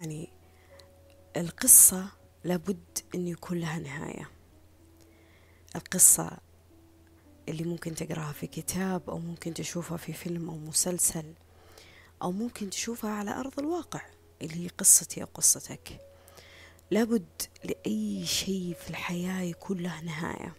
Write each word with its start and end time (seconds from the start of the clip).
يعني 0.00 0.28
القصة 1.36 2.08
لابد 2.44 2.98
أن 3.14 3.26
يكون 3.28 3.58
لها 3.58 3.78
نهاية. 3.78 4.30
القصة 5.76 6.38
اللي 7.48 7.64
ممكن 7.64 7.94
تقراها 7.94 8.32
في 8.32 8.46
كتاب 8.46 9.10
أو 9.10 9.18
ممكن 9.18 9.54
تشوفها 9.54 9.96
في 9.96 10.12
فيلم 10.12 10.50
أو 10.50 10.56
مسلسل 10.56 11.34
أو 12.22 12.32
ممكن 12.32 12.70
تشوفها 12.70 13.10
على 13.10 13.30
أرض 13.30 13.58
الواقع 13.58 14.00
اللي 14.42 14.64
هي 14.64 14.68
قصتي 14.68 15.22
أو 15.22 15.28
قصتك. 15.34 16.00
لابد 16.90 17.42
لأي 17.64 18.26
شيء 18.26 18.74
في 18.74 18.90
الحياة 18.90 19.42
يكون 19.42 19.78
له 19.78 20.00
نهاية. 20.00 20.54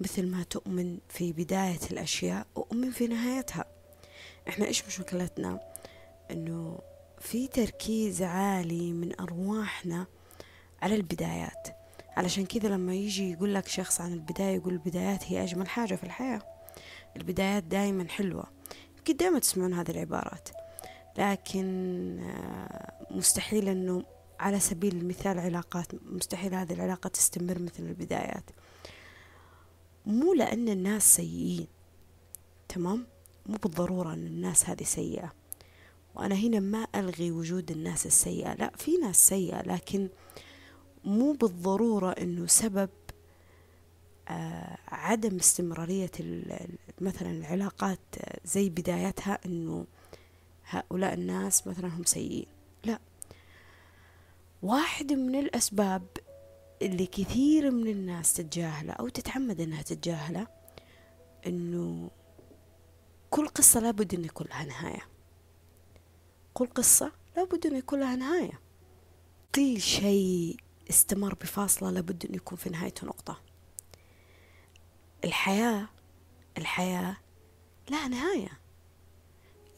مثل 0.00 0.26
ما 0.26 0.42
تؤمن 0.42 0.98
في 1.08 1.32
بداية 1.32 1.80
الأشياء 1.90 2.46
أؤمن 2.56 2.90
في 2.90 3.06
نهايتها. 3.06 3.64
إحنا 4.48 4.66
إيش 4.66 4.86
مشكلتنا؟ 4.86 5.60
إنه 6.30 6.78
في 7.22 7.46
تركيز 7.46 8.22
عالي 8.22 8.92
من 8.92 9.20
أرواحنا 9.20 10.06
على 10.82 10.94
البدايات. 10.94 11.68
علشان 12.16 12.46
كذا 12.46 12.68
لما 12.68 12.94
يجي 12.94 13.32
يقول 13.32 13.54
لك 13.54 13.68
شخص 13.68 14.00
عن 14.00 14.12
البداية 14.12 14.56
يقول 14.56 14.72
البدايات 14.72 15.24
هي 15.24 15.42
أجمل 15.42 15.68
حاجة 15.68 15.94
في 15.94 16.04
الحياة. 16.04 16.42
البدايات 17.16 17.62
دائما 17.62 18.08
حلوة. 18.08 18.44
يمكن 18.98 19.16
دائما 19.16 19.38
تسمعون 19.38 19.74
هذه 19.74 19.90
العبارات. 19.90 20.48
لكن 21.18 22.18
آه، 22.20 23.06
مستحيل 23.10 23.68
أنه 23.68 24.04
على 24.40 24.60
سبيل 24.60 24.96
المثال 24.96 25.38
علاقات 25.38 25.86
مستحيل 26.02 26.54
هذه 26.54 26.72
العلاقة 26.72 27.08
تستمر 27.08 27.58
مثل 27.58 27.82
البدايات. 27.82 28.50
مو 30.06 30.34
لأن 30.34 30.68
الناس 30.68 31.16
سيئين 31.16 31.66
تمام؟ 32.68 33.06
مو 33.46 33.56
بالضرورة 33.56 34.12
أن 34.12 34.26
الناس 34.26 34.68
هذه 34.68 34.82
سيئة. 34.82 35.41
وأنا 36.14 36.34
هنا 36.34 36.60
ما 36.60 36.86
ألغي 36.94 37.30
وجود 37.30 37.70
الناس 37.70 38.06
السيئة. 38.06 38.54
لا 38.54 38.72
في 38.76 38.96
ناس 38.96 39.28
سيئة 39.28 39.62
لكن 39.62 40.08
مو 41.04 41.32
بالضرورة 41.32 42.10
أنه 42.10 42.46
سبب 42.46 42.90
آه 44.28 44.78
عدم 44.88 45.36
استمرارية 45.36 46.10
مثلا 47.00 47.30
العلاقات 47.30 47.98
زي 48.44 48.68
بدايتها 48.70 49.38
أنه 49.46 49.86
هؤلاء 50.64 51.14
الناس 51.14 51.66
مثلا 51.66 51.88
هم 51.88 52.04
سيئين. 52.04 52.46
لا. 52.84 52.98
واحد 54.62 55.12
من 55.12 55.34
الأسباب 55.38 56.02
اللي 56.82 57.06
كثير 57.06 57.70
من 57.70 57.88
الناس 57.88 58.34
تتجاهله 58.34 58.92
أو 58.92 59.08
تتعمد 59.08 59.60
أنها 59.60 59.82
تتجاهله 59.82 60.46
أنه 61.46 62.10
كل 63.30 63.48
قصة 63.48 63.80
لابد 63.80 64.14
أن 64.14 64.24
يكون 64.24 64.46
لها 64.46 64.64
نهاية. 64.64 65.11
كل 66.54 66.66
قصة 66.66 67.12
لابد 67.36 67.66
أن 67.66 67.76
يكون 67.76 68.00
لها 68.00 68.16
نهاية. 68.16 68.60
كل 69.54 69.80
شيء 69.80 70.56
استمر 70.90 71.34
بفاصلة 71.34 71.90
لابد 71.90 72.26
أن 72.26 72.34
يكون 72.34 72.58
في 72.58 72.70
نهايته 72.70 73.06
نقطة. 73.06 73.40
الحياة 75.24 75.88
الحياة 76.58 77.16
لها 77.90 78.08
نهاية. 78.08 78.58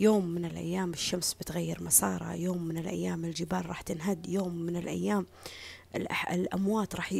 يوم 0.01 0.27
من 0.27 0.45
الأيام 0.45 0.91
الشمس 0.93 1.35
بتغير 1.35 1.83
مسارها 1.83 2.33
يوم 2.33 2.63
من 2.63 2.79
الأيام 2.79 3.25
الجبال 3.25 3.67
راح 3.67 3.81
تنهد 3.81 4.29
يوم 4.29 4.55
من 4.55 4.77
الأيام 4.77 5.27
الأموات 6.31 6.97
راح 6.97 7.15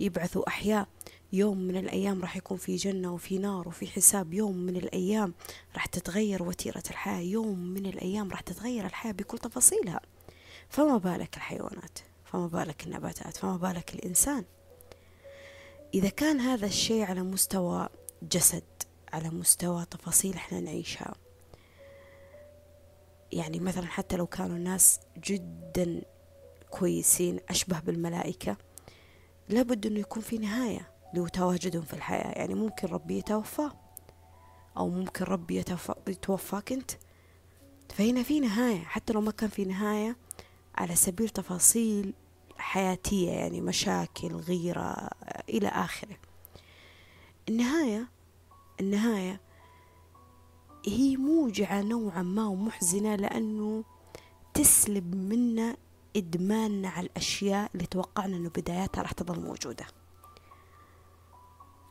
يبعثوا 0.00 0.48
أحياء. 0.48 0.88
يوم 1.32 1.58
من 1.58 1.76
الأيام 1.76 2.20
راح 2.22 2.36
يكون 2.36 2.56
في 2.56 2.76
جنة 2.76 3.14
وفي 3.14 3.38
نار 3.38 3.68
وفي 3.68 3.86
حساب. 3.86 4.34
يوم 4.34 4.56
من 4.56 4.76
الأيام 4.76 5.34
راح 5.74 5.86
تتغير 5.86 6.42
وتيرة 6.42 6.82
الحياة. 6.90 7.20
يوم 7.20 7.58
من 7.58 7.86
الأيام 7.86 8.30
راح 8.30 8.40
تتغير 8.40 8.86
الحياة 8.86 9.12
بكل 9.12 9.38
تفاصيلها. 9.38 10.00
فما 10.68 10.98
بالك 10.98 11.36
الحيوانات 11.36 11.98
فما 12.24 12.46
بالك 12.46 12.86
النباتات 12.86 13.36
فما 13.36 13.56
بالك 13.56 13.94
الإنسان. 13.94 14.44
إذا 15.94 16.08
كان 16.08 16.40
هذا 16.40 16.66
الشيء 16.66 17.02
على 17.02 17.22
مستوى 17.22 17.88
جسد 18.22 18.64
على 19.12 19.28
مستوى 19.30 19.84
تفاصيل 19.84 20.34
إحنا 20.34 20.60
نعيشها 20.60 21.14
يعني 23.32 23.60
مثلا 23.60 23.86
حتى 23.86 24.16
لو 24.16 24.26
كانوا 24.26 24.56
الناس 24.56 25.00
جدا 25.18 26.02
كويسين 26.70 27.40
أشبه 27.48 27.80
بالملائكة 27.80 28.56
لابد 29.48 29.86
أنه 29.86 30.00
يكون 30.00 30.22
في 30.22 30.38
نهاية. 30.38 30.90
لتواجدهم 31.24 31.82
في 31.82 31.94
الحياة. 31.94 32.38
يعني 32.38 32.54
ممكن 32.54 32.88
ربي 32.88 33.18
يتوفى 33.18 33.70
أو 34.76 34.88
ممكن 34.88 35.24
ربي 35.24 35.64
يتوفاك 36.08 36.72
أنت. 36.72 36.90
فهنا 37.94 38.22
في 38.22 38.40
نهاية. 38.40 38.84
حتى 38.84 39.12
لو 39.12 39.20
ما 39.20 39.30
كان 39.30 39.50
في 39.50 39.64
نهاية 39.64 40.16
على 40.74 40.96
سبيل 40.96 41.28
تفاصيل 41.28 42.14
حياتية 42.58 43.30
يعني 43.30 43.60
مشاكل 43.60 44.36
غيرة 44.36 45.10
إلى 45.48 45.68
آخره. 45.68 46.16
النهاية 47.48 48.08
النهاية 48.80 49.40
هي 50.86 51.16
موجعة 51.16 51.82
نوعا 51.82 52.22
ما 52.22 52.46
ومحزنة 52.46 53.14
لأنه 53.16 53.84
تسلب 54.54 55.14
منا 55.14 55.76
إدماننا 56.16 56.88
على 56.88 57.06
الأشياء 57.06 57.70
اللي 57.74 57.86
توقعنا 57.86 58.36
أنه 58.36 58.48
بداياتها 58.48 59.02
راح 59.02 59.12
تظل 59.12 59.40
موجودة. 59.40 59.86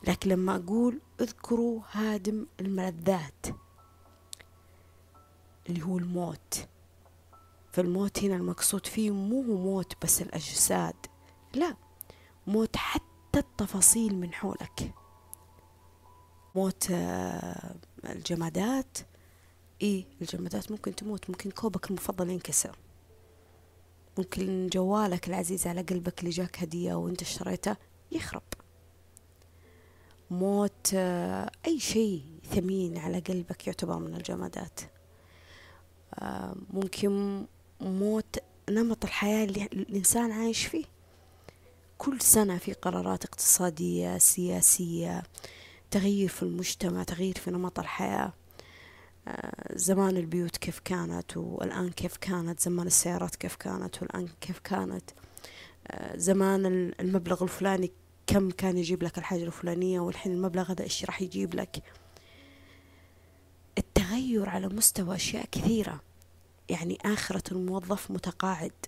لكن 0.08 0.30
لما 0.30 0.56
أقول 0.56 1.02
اذكروا 1.22 1.82
هادم 1.92 2.46
الملذات 2.60 3.46
اللي 5.70 5.84
هو 5.84 5.98
الموت. 5.98 6.68
فالموت 7.72 8.24
هنا 8.24 8.36
المقصود 8.36 8.86
فيه 8.86 9.12
مو 9.12 9.42
موت 9.42 9.94
بس 10.04 10.22
الأجساد 10.22 10.96
لا 11.54 11.76
موت 12.48 12.76
حتى 12.78 13.40
التفاصيل 13.40 14.16
من 14.16 14.34
حولك. 14.34 14.94
موت 16.56 16.88
آه، 16.92 17.76
الجمادات. 18.06 18.98
إيه 19.82 20.06
الجمادات 20.22 20.72
ممكن 20.72 20.96
تموت 20.96 21.30
ممكن 21.30 21.52
كوبك 21.52 21.90
المفضل 21.90 22.30
ينكسر. 22.30 22.78
ممكن 24.18 24.68
جوالك 24.74 25.28
العزيز 25.28 25.68
على 25.68 25.82
قلبك 25.82 26.20
اللي 26.20 26.30
جاك 26.30 26.60
هدية 26.64 26.94
وانت 26.94 27.22
اشتريته 27.22 27.76
يخرب. 28.12 28.44
موت 30.32 30.94
آه، 30.94 31.52
أي 31.68 31.80
شيء 31.80 32.24
ثمين 32.52 32.98
على 32.98 33.20
قلبك 33.20 33.68
يعتبر 33.68 34.00
من 34.00 34.16
الجمادات. 34.16 34.80
آه، 36.14 36.56
ممكن 36.74 37.46
موت 37.82 38.36
نمط 38.70 39.06
الحياة 39.06 39.46
اللي 39.46 39.64
الإنسان 39.64 40.32
عايش 40.32 40.66
فيه. 40.66 40.86
كل 41.98 42.22
سنة 42.22 42.58
في 42.58 42.74
قرارات 42.74 43.26
اقتصادية 43.26 44.18
سياسية 44.18 45.24
تغيير 45.92 46.30
في 46.30 46.44
المجتمع 46.44 47.04
تغيير 47.04 47.36
في 47.38 47.52
نمط 47.52 47.80
الحياة. 47.80 48.34
آه، 49.28 49.76
زمان 49.78 50.18
البيوت 50.18 50.58
كيف 50.58 50.80
كانت 50.80 51.38
والآن 51.38 51.90
كيف 51.90 52.18
كانت 52.18 52.60
زمان 52.60 52.88
السيارات 52.88 53.36
كيف 53.36 53.56
كانت 53.56 54.02
والآن 54.02 54.28
كيف 54.42 54.60
كانت. 54.60 55.10
زمان 56.16 56.66
المبلغ 57.00 57.44
الفلاني 57.44 57.92
كم 58.28 58.52
كان 58.52 58.78
يجيب 58.78 59.04
لك 59.04 59.18
الحاجة 59.18 59.44
الفلانية 59.44 60.00
والحين 60.00 60.32
المبلغ 60.32 60.72
هذا 60.72 60.84
إيش 60.84 61.06
راح 61.06 61.22
يجيب 61.22 61.56
لك؟ 61.56 61.84
التغير 63.78 64.50
على 64.50 64.68
مستوى 64.68 65.16
أشياء 65.16 65.46
كثيرة. 65.52 66.02
يعني 66.70 66.98
آخرة 67.06 67.44
الموظف 67.52 68.12
متقاعد. 68.12 68.86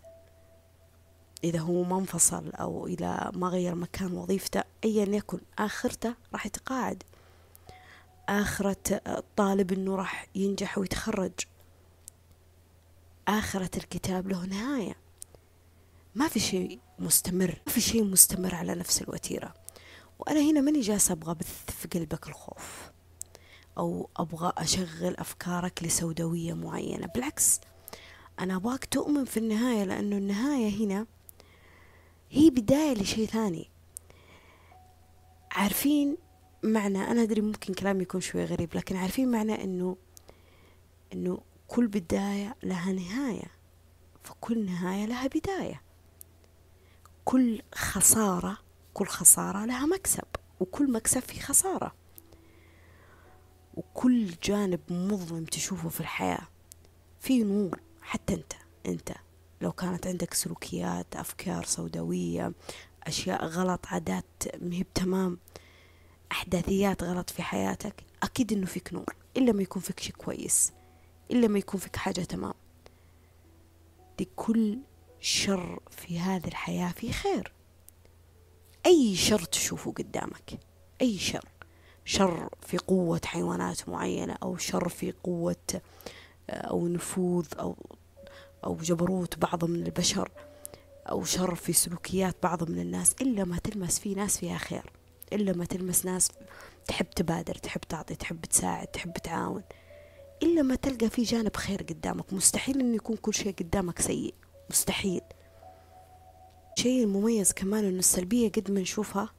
إذا 1.43 1.59
هو 1.59 1.83
ما 1.83 1.99
انفصل 1.99 2.49
أو 2.49 2.87
إذا 2.87 3.31
ما 3.33 3.47
غير 3.47 3.75
مكان 3.75 4.13
وظيفته 4.13 4.63
أيا 4.83 5.05
يكن 5.05 5.39
آخرته 5.59 6.13
راح 6.33 6.45
يتقاعد. 6.45 7.03
آخرة 8.29 9.01
الطالب 9.07 9.71
إنه 9.71 9.95
راح 9.95 10.27
ينجح 10.35 10.77
ويتخرج. 10.77 11.31
آخرة 13.27 13.71
الكتاب 13.77 14.27
له 14.27 14.45
نهاية. 14.45 15.06
ما 16.17 16.27
في 16.27 16.39
شيء 16.39 16.79
مستمر 16.99 17.61
ما 17.67 17.73
في 17.73 17.81
شيء 17.81 18.03
مستمر 18.03 18.55
على 18.55 18.75
نفس 18.75 19.01
الوتيرة. 19.01 19.53
وأنا 20.19 20.39
هنا 20.39 20.61
ماني 20.61 20.79
جالسة 20.79 21.13
أبغى 21.13 21.31
أبث 21.31 21.71
في 21.71 21.87
قلبك 21.87 22.27
الخوف 22.27 22.91
أو 23.77 24.09
أبغى 24.17 24.53
أشغل 24.57 25.15
أفكارك 25.15 25.83
لسوداوية 25.83 26.53
معينة. 26.53 27.07
بالعكس 27.07 27.59
أنا 28.39 28.55
أبغاك 28.55 28.85
تؤمن 28.85 29.25
في 29.25 29.37
النهاية 29.37 29.83
لأنه 29.83 30.17
النهاية 30.17 30.85
هنا 30.85 31.07
هي 32.31 32.49
بداية 32.49 32.93
لشيء 32.93 33.27
ثاني. 33.27 33.69
عارفين 35.51 36.17
معنى 36.63 37.11
أنا 37.11 37.23
أدري 37.23 37.41
ممكن 37.41 37.73
كلامي 37.73 38.01
يكون 38.01 38.21
شوي 38.21 38.45
غريب 38.45 38.75
لكن 38.75 38.95
عارفين 38.95 39.31
معنى 39.31 39.63
أنه 39.63 39.97
أنه 41.13 41.41
كل 41.67 41.87
بداية 41.87 42.55
لها 42.63 42.91
نهاية 42.91 43.51
فكل 44.23 44.65
نهاية 44.65 45.05
لها 45.05 45.27
بداية. 45.27 45.86
كل 47.27 47.61
خسارة 47.75 48.57
كل 48.93 49.07
خسارة 49.07 49.65
لها 49.65 49.85
مكسب 49.85 50.23
وكل 50.59 50.91
مكسب 50.91 51.19
فيه 51.19 51.41
خسارة. 51.41 51.95
وكل 53.73 54.25
جانب 54.43 54.79
مظلم 54.89 55.45
تشوفه 55.45 55.89
في 55.89 55.99
الحياة. 55.99 56.47
في 57.19 57.43
نور 57.43 57.79
حتى 58.01 58.33
أنت 58.33 58.53
أنت 58.85 59.11
لو 59.61 59.71
كانت 59.71 60.07
عندك 60.07 60.33
سلوكيات 60.33 61.15
أفكار 61.15 61.63
سوداوية 61.65 62.53
أشياء 63.03 63.45
غلط 63.45 63.85
عادات 63.85 64.43
مهب 64.61 64.85
تمام 64.95 65.37
أحداثيات 66.31 67.03
غلط 67.03 67.29
في 67.29 67.43
حياتك 67.43 68.03
أكيد 68.23 68.53
إنه 68.53 68.65
فيك 68.65 68.93
نور. 68.93 69.15
إلا 69.37 69.51
ما 69.51 69.61
يكون 69.61 69.81
فيك 69.81 69.99
شيء 69.99 70.15
كويس 70.15 70.73
إلا 71.31 71.47
ما 71.47 71.59
يكون 71.59 71.79
فيك 71.79 71.95
حاجة 71.95 72.21
تمام. 72.21 72.53
لكل 74.19 74.79
شر 75.19 75.79
في 75.89 76.19
هذه 76.19 76.47
الحياة 76.47 76.91
في 76.91 77.11
خير. 77.11 77.51
أي 78.85 79.15
شر 79.15 79.43
تشوفه 79.43 79.91
قدامك 79.91 80.59
أي 81.01 81.17
شر. 81.17 81.45
شر 82.05 82.49
في 82.67 82.77
قوة 82.77 83.21
حيوانات 83.25 83.89
معينة 83.89 84.37
أو 84.43 84.57
شر 84.57 84.89
في 84.89 85.13
قوة 85.23 85.81
أو 86.49 86.87
نفوذ 86.87 87.47
أو 87.59 87.75
أو 88.63 88.77
جبروت 88.77 89.37
بعض 89.37 89.65
من 89.65 89.85
البشر 89.85 90.31
أو 91.09 91.23
شر 91.23 91.55
في 91.55 91.73
سلوكيات 91.73 92.35
بعض 92.43 92.69
من 92.71 92.79
الناس 92.79 93.15
إلا 93.21 93.43
ما 93.43 93.57
تلمس 93.57 93.99
في 93.99 94.15
ناس 94.15 94.37
فيها 94.37 94.57
خير 94.57 94.91
إلا 95.33 95.53
ما 95.53 95.65
تلمس 95.65 96.05
ناس 96.05 96.29
تحب 96.87 97.09
تبادر 97.09 97.55
تحب 97.55 97.81
تعطي 97.81 98.15
تحب 98.15 98.45
تساعد 98.45 98.87
تحب 98.87 99.13
تعاون. 99.13 99.63
إلا 100.43 100.61
ما 100.61 100.75
تلقى 100.75 101.09
في 101.09 101.23
جانب 101.23 101.55
خير 101.55 101.83
قدامك. 101.83 102.33
مستحيل 102.33 102.79
إنه 102.79 102.95
يكون 102.95 103.15
كل 103.17 103.33
شيء 103.33 103.53
قدامك 103.53 104.01
سيء. 104.01 104.33
مستحيل. 104.69 105.21
شيء 106.77 107.03
المميز 107.03 107.53
كمان 107.53 107.85
إنه 107.85 107.99
السلبية 107.99 108.51
قد 108.51 108.71
ما 108.71 108.79
نشوفها 108.79 109.29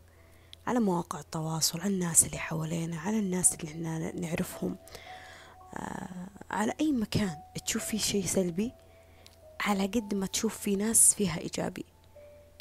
على 0.66 0.80
مواقع 0.80 1.20
التواصل 1.20 1.80
على 1.80 1.94
الناس 1.94 2.24
اللي 2.26 2.38
حوالينا 2.38 3.00
على 3.00 3.18
الناس 3.18 3.54
اللي 3.54 3.70
إحنا 3.72 4.12
نعرفهم. 4.20 4.76
آه 5.74 6.28
على 6.50 6.72
أي 6.80 6.92
مكان 6.92 7.36
تشوف 7.66 7.84
فيه 7.84 7.98
شيء 7.98 8.26
سلبي 8.26 8.72
على 9.60 9.86
قد 9.86 10.14
ما 10.14 10.26
تشوف 10.26 10.58
في 10.58 10.76
ناس 10.76 11.14
فيها 11.14 11.38
إيجابي. 11.40 11.84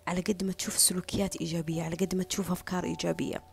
على 0.07 0.21
قد 0.21 0.43
ما 0.43 0.51
تشوف 0.51 0.77
سلوكيات 0.79 1.35
إيجابية 1.35 1.83
على 1.83 1.95
قد 1.95 2.15
ما 2.15 2.23
تشوف 2.23 2.51
أفكار 2.51 2.83
إيجابية. 2.83 3.43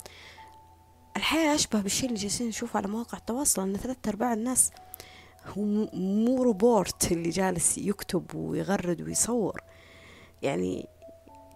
الحياة 1.17 1.55
أشبه 1.55 1.81
بالشيء 1.81 2.09
اللي 2.09 2.21
جالسين 2.21 2.49
نشوفه 2.49 2.77
على 2.77 2.89
مواقع 2.89 3.19
التواصل 3.19 3.63
أن 3.63 3.77
ثلاثة 3.77 4.09
أرباع 4.09 4.33
الناس 4.33 4.71
هو 5.47 5.63
مو 5.93 6.43
روبورت 6.43 7.13
اللي 7.13 7.31
جالس 7.31 7.79
يكتب 7.79 8.35
ويغرد 8.35 9.03
ويصور. 9.03 9.61
يعني 10.43 10.89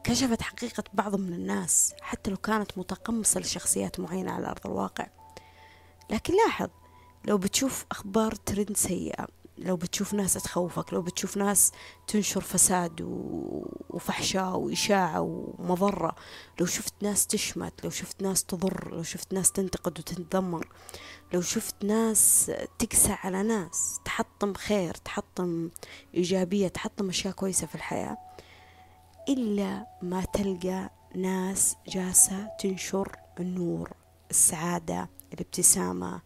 كشفت 0.05 0.43
حقيقة 0.43 0.85
بعض 0.93 1.17
من 1.17 1.33
الناس 1.33 1.95
حتى 2.01 2.31
لو 2.31 2.37
كانت 2.37 2.79
متقمصة 2.79 3.41
لشخصيات 3.41 4.01
معينة 4.01 4.33
على 4.33 4.47
أرض 4.47 4.67
الواقع. 4.67 5.07
لكن 6.11 6.35
لاحظ 6.35 6.69
لو 7.25 7.39
بتشوف 7.39 7.87
أخبار 7.91 8.35
ترند 8.35 8.77
سيئة 8.77 9.29
لو 9.59 9.77
بتشوف 9.77 10.15
ناس 10.15 10.35
تخوفك 10.35 10.93
لو 10.93 11.03
بتشوف 11.03 11.37
ناس 11.37 11.73
تنشر 12.07 12.41
فساد 12.41 13.01
وفحشاء 13.91 14.57
وإشاعة 14.57 15.21
ومضرة 15.21 16.15
لو 16.61 16.67
شفت 16.67 16.95
ناس 17.03 17.27
تشمت 17.27 17.85
لو 17.85 17.91
شفت 17.91 18.23
ناس 18.23 18.45
تضر 18.45 18.91
لو 18.95 19.03
شفت 19.03 19.33
ناس 19.35 19.53
تنتقد 19.53 19.99
وتتذمر 19.99 20.69
لو 21.33 21.41
شفت 21.41 21.85
ناس 21.85 22.53
تكسى 22.79 23.13
على 23.13 23.43
ناس 23.43 24.01
تحطم 24.05 24.55
خير 24.55 24.95
تحطم 24.95 25.71
إيجابية 26.15 26.69
تحطم 26.69 27.09
أشياء 27.09 27.33
كويسة 27.35 27.67
في 27.67 27.75
الحياة 27.75 28.19
إلا 29.29 29.87
ما 30.03 30.25
تلقى 30.25 30.91
ناس 31.15 31.77
جالسة 31.89 32.49
تنشر 32.61 33.17
النور 33.41 33.91
السعادة 34.31 35.09
الابتسامة 35.41 36.21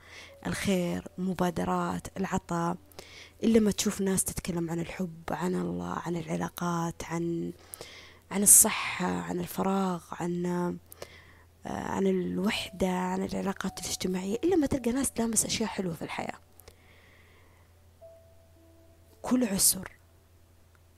الخير 0.46 1.04
المبادرات 1.18 2.18
العطاء 2.18 2.76
إلا 3.44 3.60
ما 3.60 3.70
تشوف 3.70 4.00
ناس 4.00 4.24
تتكلم 4.24 4.70
عن 4.70 4.80
الحب 4.80 5.22
عن 5.30 5.54
الله 5.54 5.92
عن 6.06 6.16
العلاقات 6.16 7.04
عن 7.04 7.52
عن 8.30 8.42
الصحة 8.42 9.06
عن 9.06 9.40
الفراغ 9.40 10.02
عن 10.12 10.46
عن 11.66 12.06
الوحدة 12.06 12.88
عن 12.88 13.22
العلاقات 13.22 13.80
الاجتماعية 13.80 14.36
إلا 14.44 14.56
ما 14.56 14.66
تلقى 14.66 14.92
ناس 14.92 15.10
تلامس 15.10 15.44
أشياء 15.44 15.68
حلوة 15.68 15.94
في 15.94 16.02
الحياة. 16.02 16.38
كل 19.22 19.44
عسر 19.44 19.92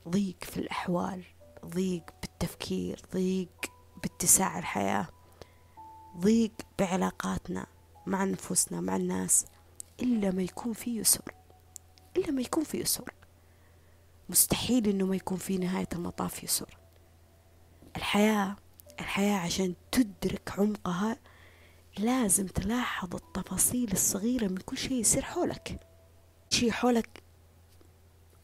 ضيق 0.09 0.35
في 0.41 0.57
الأحوال 0.57 1.23
ضيق 1.65 2.03
بالتفكير 2.21 3.01
ضيق 3.13 3.49
باتساع 4.03 4.59
الحياة 4.59 5.07
ضيق 6.17 6.51
بعلاقاتنا. 6.79 7.65
مع 8.07 8.23
نفوسنا 8.23 8.81
مع 8.81 8.95
الناس 8.95 9.45
إلا 10.01 10.31
ما 10.31 10.41
يكون 10.43 10.73
في 10.73 10.97
يسر 10.97 11.31
إلا 12.17 12.31
ما 12.31 12.41
يكون 12.41 12.63
في 12.63 12.77
يسر. 12.77 13.13
مستحيل 14.29 14.87
إنه 14.87 15.05
ما 15.05 15.15
يكون 15.15 15.37
في 15.37 15.57
نهاية 15.57 15.87
المطاف 15.93 16.43
يسر. 16.43 16.77
الحياة 17.95 18.55
الحياة 18.99 19.37
عشان 19.37 19.73
تدرك 19.91 20.53
عمقها 20.57 21.17
لازم 21.97 22.47
تلاحظ 22.47 23.15
التفاصيل 23.15 23.91
الصغيرة 23.91 24.47
من 24.47 24.57
كل 24.57 24.77
شيء 24.77 24.93
يصير 24.93 25.21
حولك. 25.21 25.79
شيء 26.49 26.71
حولك 26.71 27.23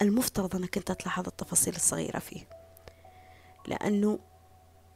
المفترض 0.02 0.56
أنك 0.56 0.78
أنت 0.78 0.92
تلاحظ 0.92 1.28
التفاصيل 1.28 1.76
الصغيرة 1.76 2.20
فيه. 2.20 2.50
لأنه 3.68 4.20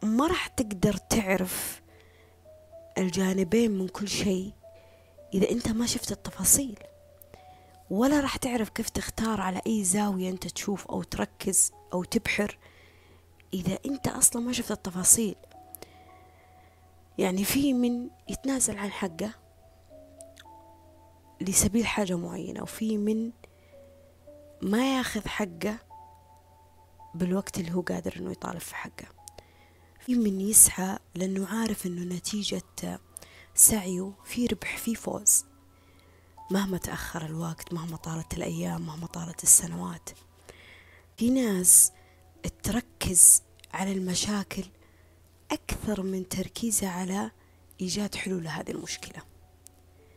ما 0.04 0.28
راح 0.28 0.48
تقدر 0.48 0.98
تعرف 0.98 1.82
الجانبين 2.98 3.72
من 3.72 3.88
كل 3.88 4.08
شيء. 4.08 4.52
إذا 5.34 5.52
أنت 5.52 5.68
ما 5.68 5.86
شفت 5.86 6.12
التفاصيل 6.12 6.80
ولا 7.90 8.20
راح 8.20 8.38
تعرف 8.38 8.70
كيف 8.70 8.90
تختار 8.90 9.42
على 9.42 9.62
أي 9.68 9.84
زاوية 9.84 10.30
أنت 10.30 10.48
تشوف 10.48 10.88
أو 10.88 11.04
تركز 11.04 11.72
أو 11.94 12.04
تبحر. 12.04 12.58
إذا 13.54 13.78
أنت 13.86 14.08
أصلا 14.08 14.42
ما 14.42 14.52
شفت 14.52 14.72
التفاصيل 14.72 15.36
يعني 17.18 17.44
في 17.44 17.74
من 17.74 18.10
يتنازل 18.30 18.78
عن 18.78 18.92
حقه 18.92 19.32
لسبيل 21.42 21.86
حاجة 21.86 22.18
معينة 22.18 22.62
وفي 22.64 22.98
من 22.98 23.32
ما 24.62 24.98
ياخذ 24.98 25.28
حقه 25.28 25.78
بالوقت 27.16 27.58
اللي 27.58 27.74
هو 27.74 27.82
قادر 27.82 28.16
إنه 28.18 28.32
يطالب 28.32 28.60
في 28.60 28.76
حقه. 28.76 29.15
في 30.06 30.16
من 30.16 30.42
يسعى 30.42 31.00
لأنه 31.16 31.48
عارف 31.48 31.86
أنه 31.86 32.16
نتيجة 32.16 33.00
سعيه 33.56 34.14
في 34.26 34.46
ربح 34.46 34.78
في 34.78 34.96
فوز. 34.96 35.46
مهما 36.52 36.78
تأخر 36.78 37.26
الوقت 37.26 37.74
مهما 37.74 37.98
طالت 37.98 38.34
الأيام 38.34 38.86
مهما 38.86 39.08
طالت 39.08 39.44
السنوات 39.44 40.10
في 41.18 41.30
ناس 41.30 41.92
تركز 42.64 43.42
على 43.74 43.92
المشاكل 43.92 44.64
أكثر 45.52 46.02
من 46.02 46.30
تركيزها 46.30 46.90
على 46.90 47.32
إيجاد 47.82 48.16
حلول 48.16 48.44
لهذه 48.44 48.72
المشكلة. 48.72 49.24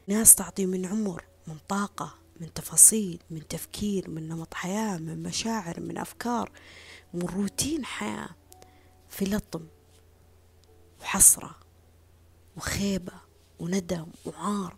ناس 0.06 0.34
تعطي 0.34 0.66
من 0.66 0.86
عمر 0.86 1.24
من 1.46 1.56
طاقة 1.68 2.14
من 2.40 2.52
تفاصيل 2.54 3.22
من 3.30 3.48
تفكير 3.48 4.10
من 4.10 4.28
نمط 4.28 4.54
حياة 4.54 4.98
من 4.98 5.22
مشاعر 5.22 5.80
من 5.80 5.98
أفكار 5.98 6.52
من 7.14 7.22
روتين 7.22 7.84
حياة 7.84 8.28
في 9.08 9.24
لطم. 9.24 9.66
وحسرة 11.00 11.50
وخيبة 12.56 13.12
وندم 13.60 14.06
وعار 14.26 14.76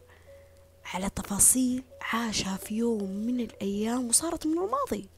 على 0.95 1.11
تفاصيل 1.11 1.83
عاشها 2.01 2.57
في 2.57 2.77
يوم 2.77 3.11
من 3.11 3.41
الأيام 3.41 4.09
وصارت 4.09 4.47
من 4.47 4.59
الماضي. 4.59 5.09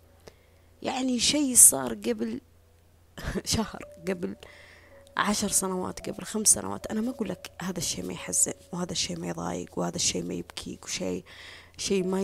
يعني 0.82 1.20
شيء 1.20 1.54
صار 1.54 1.94
قبل 1.94 2.40
شهر 3.44 3.84
قبل 4.08 4.36
عشر 5.16 5.48
سنوات 5.48 6.10
قبل 6.10 6.24
خمس 6.24 6.48
سنوات. 6.48 6.86
أنا 6.86 7.00
ما 7.00 7.10
أقول 7.10 7.28
لك 7.28 7.50
هذا 7.62 7.78
الشيء 7.78 8.04
ما 8.04 8.12
يحزن 8.12 8.52
وهذا 8.72 8.92
الشيء 8.92 9.18
ما 9.18 9.28
يضايق 9.28 9.78
وهذا 9.78 9.96
الشيء 9.96 10.22
ما 10.22 10.34
يبكيك 10.34 10.84
وشيء 10.84 11.24
شيء 11.76 12.04
ما 12.04 12.22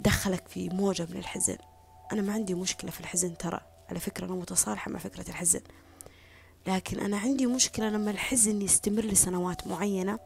يدخلك 0.00 0.48
في 0.48 0.68
موجة 0.68 1.06
من 1.10 1.16
الحزن. 1.16 1.58
أنا 2.12 2.22
ما 2.22 2.32
عندي 2.32 2.54
مشكلة 2.54 2.90
في 2.90 3.00
الحزن 3.00 3.36
ترى. 3.36 3.60
على 3.88 4.00
فكرة 4.00 4.24
أنا 4.26 4.34
متصالحة 4.34 4.90
مع 4.90 4.98
فكرة 4.98 5.28
الحزن. 5.28 5.60
لكن 6.66 7.00
أنا 7.00 7.18
عندي 7.18 7.46
مشكلة 7.46 7.88
لما 7.88 8.10
الحزن 8.10 8.62
يستمر 8.62 9.04
لسنوات 9.04 9.66
معينة 9.66 10.18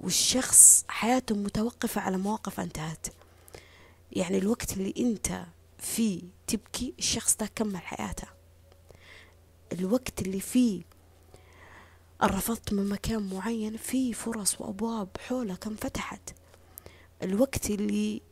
والشخص 0.00 0.84
حياته 0.88 1.34
متوقفة 1.34 2.00
على 2.00 2.16
مواقف 2.18 2.60
انتهت. 2.60 3.06
يعني 4.12 4.38
الوقت 4.38 4.72
اللي 4.72 4.94
انت 4.98 5.44
فيه 5.78 6.22
تبكي 6.46 6.94
الشخص 6.98 7.36
ده 7.36 7.46
كمل 7.54 7.76
حياته. 7.76 8.28
الوقت 9.72 10.22
اللي 10.22 10.40
فيه 10.40 10.82
رفضت 12.22 12.72
من 12.72 12.88
مكان 12.88 13.30
معين 13.34 13.76
في 13.76 14.12
فرص 14.12 14.60
وأبواب 14.60 15.08
حولك 15.28 15.66
انفتحت. 15.66 16.34
الوقت 17.22 17.70
اللي 17.70 18.22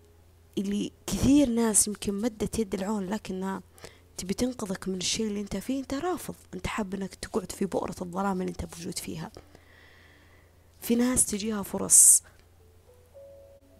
اللي 0.59 0.93
كثير 1.07 1.49
ناس 1.49 1.89
يمكن 1.89 2.15
مدت 2.15 2.59
يد 2.59 2.75
العون 2.75 3.07
لكنها 3.07 3.63
تبي 4.17 4.35
تنقذك 4.35 4.89
من 4.89 4.97
الشيء 4.97 5.27
اللي 5.27 5.41
انت 5.41 5.57
فيه 5.57 5.81
انت 5.81 5.95
رافض. 5.95 6.35
انت 6.55 6.67
حاب 6.67 6.95
انك 6.95 7.15
تقعد 7.15 7.53
في 7.53 7.65
بؤرة 7.67 7.95
الظلام 8.03 8.41
اللي 8.41 8.51
انت 8.51 8.65
موجود 8.77 8.99
فيها. 8.99 9.31
في 10.81 10.95
ناس 10.95 11.27
تجيها 11.27 11.63
فرص 11.63 12.23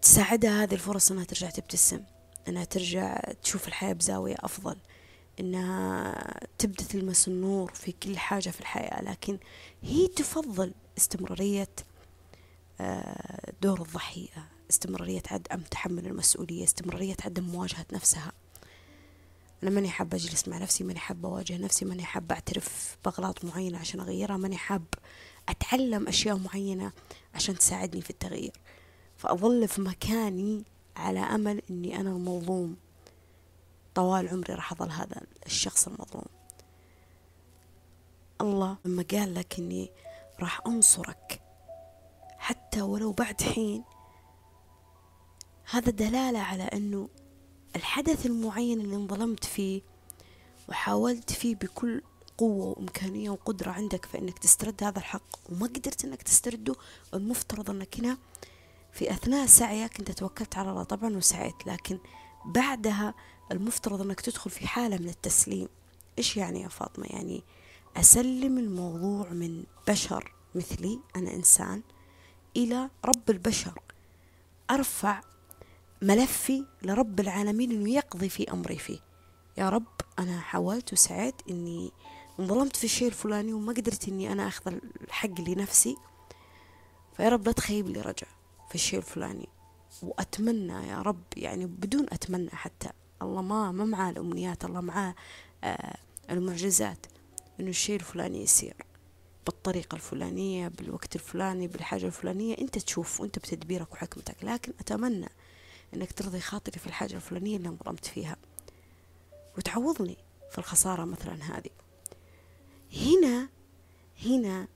تساعدها 0.01 0.63
هذه 0.63 0.73
الفرص 0.73 1.11
انها 1.11 1.23
ترجع 1.23 1.49
تبتسم 1.49 2.01
انها 2.47 2.63
ترجع 2.63 3.19
تشوف 3.43 3.67
الحياة 3.67 3.93
بزاوية 3.93 4.35
أفضل 4.39 4.77
انها 5.39 6.15
تبدأ 6.57 6.83
تلمس 6.83 7.27
النور 7.27 7.71
في 7.73 7.91
كل 7.91 8.17
حاجة 8.17 8.49
في 8.49 8.59
الحياة. 8.61 9.01
لكن 9.01 9.37
هي 9.83 10.07
تفضل 10.07 10.73
استمرارية 10.97 11.69
آه، 12.81 13.51
دور 13.61 13.81
الضحية 13.81 14.49
استمرارية 14.69 15.23
عدم 15.31 15.61
تحمل 15.61 16.07
المسؤولية 16.07 16.63
استمرارية 16.63 17.15
عدم 17.25 17.43
مواجهة 17.43 17.85
نفسها. 17.93 18.31
أنا 19.65 19.73
ماني 19.75 19.89
حابة 19.89 20.17
أجلس 20.17 20.47
مع 20.47 20.57
نفسي 20.57 20.83
ماني 20.83 20.99
حابة 20.99 21.29
أواجه 21.29 21.57
نفسي 21.57 21.85
ماني 21.85 22.03
حابة 22.03 22.35
أعترف 22.35 22.97
بأغلاط 23.05 23.45
معينة 23.45 23.79
عشان 23.79 23.99
أغيرها 23.99 24.37
ماني 24.37 24.57
حاب 24.57 24.85
أتعلم 25.49 26.07
أشياء 26.07 26.37
معينة 26.37 26.91
عشان 27.33 27.57
تساعدني 27.57 28.01
في 28.01 28.09
التغيير. 28.09 28.53
فأظل 29.17 29.67
في 29.67 29.81
مكاني 29.81 30.63
على 30.95 31.19
أمل 31.19 31.61
أني 31.69 31.99
أنا 31.99 32.09
المظلوم. 32.09 32.77
طوال 33.95 34.29
عمري 34.29 34.53
راح 34.53 34.71
أظل 34.71 34.91
هذا 34.91 35.21
الشخص 35.45 35.87
المظلوم. 35.87 36.25
الله 38.41 38.77
لما 38.85 39.05
قال 39.11 39.33
لك 39.33 39.59
أني 39.59 39.91
راح 40.39 40.61
أنصرك 40.67 41.41
حتى 42.37 42.81
ولو 42.81 43.11
بعد 43.11 43.41
حين 43.41 43.83
هذا 45.69 45.91
دلالة 45.91 46.39
على 46.39 46.63
أنه 46.63 47.09
الحدث 47.75 48.25
المعين 48.25 48.81
اللي 48.81 48.95
انظلمت 48.95 49.45
فيه 49.45 49.81
وحاولت 50.69 51.31
فيه 51.31 51.55
بكل 51.55 52.01
قوة 52.37 52.65
وإمكانية 52.65 53.29
وقدرة 53.29 53.71
عندك 53.71 54.05
في 54.05 54.17
أنك 54.17 54.39
تسترد 54.39 54.83
هذا 54.83 54.99
الحق 54.99 55.49
وما 55.49 55.67
قدرت 55.67 56.05
أنك 56.05 56.21
تسترده 56.21 56.75
المفترض 57.13 57.69
أنك 57.69 57.99
هنا 57.99 58.17
في 58.91 59.11
أثناء 59.11 59.45
سعيك 59.45 59.99
أنت 59.99 60.11
توكلت 60.11 60.57
على 60.57 60.69
الله 60.69 60.83
طبعا 60.83 61.17
وسعيت 61.17 61.67
لكن 61.67 61.99
بعدها 62.45 63.13
المفترض 63.51 64.01
أنك 64.01 64.21
تدخل 64.21 64.49
في 64.49 64.67
حالة 64.67 64.97
من 64.97 65.09
التسليم. 65.09 65.67
إيش 66.17 66.37
يعني 66.37 66.61
يا 66.61 66.67
فاطمة؟ 66.67 67.05
يعني 67.09 67.43
أسلم 67.97 68.57
الموضوع 68.57 69.29
من 69.29 69.63
بشر 69.87 70.33
مثلي 70.55 70.99
أنا 71.15 71.33
إنسان 71.33 71.81
إلى 72.57 72.89
رب 73.05 73.29
البشر. 73.29 73.79
أرفع 74.71 75.21
ملفي 76.01 76.65
لرب 76.81 77.19
العالمين 77.19 77.71
إنه 77.71 77.89
يقضي 77.89 78.29
في 78.29 78.51
أمري 78.51 78.77
فيه. 78.77 78.99
يا 79.57 79.69
رب 79.69 79.87
أنا 80.19 80.39
حاولت 80.39 80.93
وسعيت 80.93 81.35
إني 81.49 81.91
انظلمت 82.39 82.75
في 82.75 82.83
الشيء 82.83 83.07
الفلاني 83.07 83.53
وما 83.53 83.73
قدرت 83.73 84.07
إني 84.07 84.31
أنا 84.31 84.47
أخذ 84.47 84.73
الحق 85.01 85.41
لنفسي. 85.41 85.95
فيا 87.17 87.29
رب 87.29 87.45
لا 87.45 87.51
تخيب 87.51 87.87
لي 87.87 88.01
رجع 88.01 88.27
في 88.69 88.75
الشيء 88.75 88.99
الفلاني. 88.99 89.49
وأتمنى 90.03 90.87
يا 90.87 91.01
رب 91.01 91.23
يعني 91.37 91.65
بدون 91.65 92.05
أتمنى 92.11 92.49
حتى. 92.49 92.89
الله 93.21 93.41
ما 93.41 93.71
ما 93.71 93.85
معاه 93.85 94.09
الأمنيات 94.09 94.65
الله 94.65 94.81
معاه 94.81 95.15
آه 95.63 95.97
المعجزات 96.29 97.05
إنه 97.59 97.69
الشيء 97.69 97.95
الفلاني 97.95 98.43
يصير 98.43 98.75
بالطريقة 99.45 99.95
الفلانية 99.95 100.67
بالوقت 100.67 101.15
الفلاني 101.15 101.67
بالحاجة 101.67 102.05
الفلانية. 102.05 102.57
أنت 102.57 102.77
تشوف 102.77 103.21
وأنت 103.21 103.39
بتدبيرك 103.39 103.91
وحكمتك. 103.93 104.43
لكن 104.43 104.73
أتمنى 104.79 105.29
إنك 105.95 106.11
ترضي 106.11 106.39
خاطري 106.39 106.79
في 106.79 106.87
الحاجة 106.87 107.15
الفلانية 107.15 107.57
اللي 107.57 107.69
انظلمت 107.69 108.05
فيها. 108.05 108.37
وتعوضني 109.57 110.17
في 110.51 110.57
الخسارة 110.57 111.05
مثلا 111.05 111.33
هذه. 111.43 111.69
هنا 112.93 113.49
هنا 114.25 114.67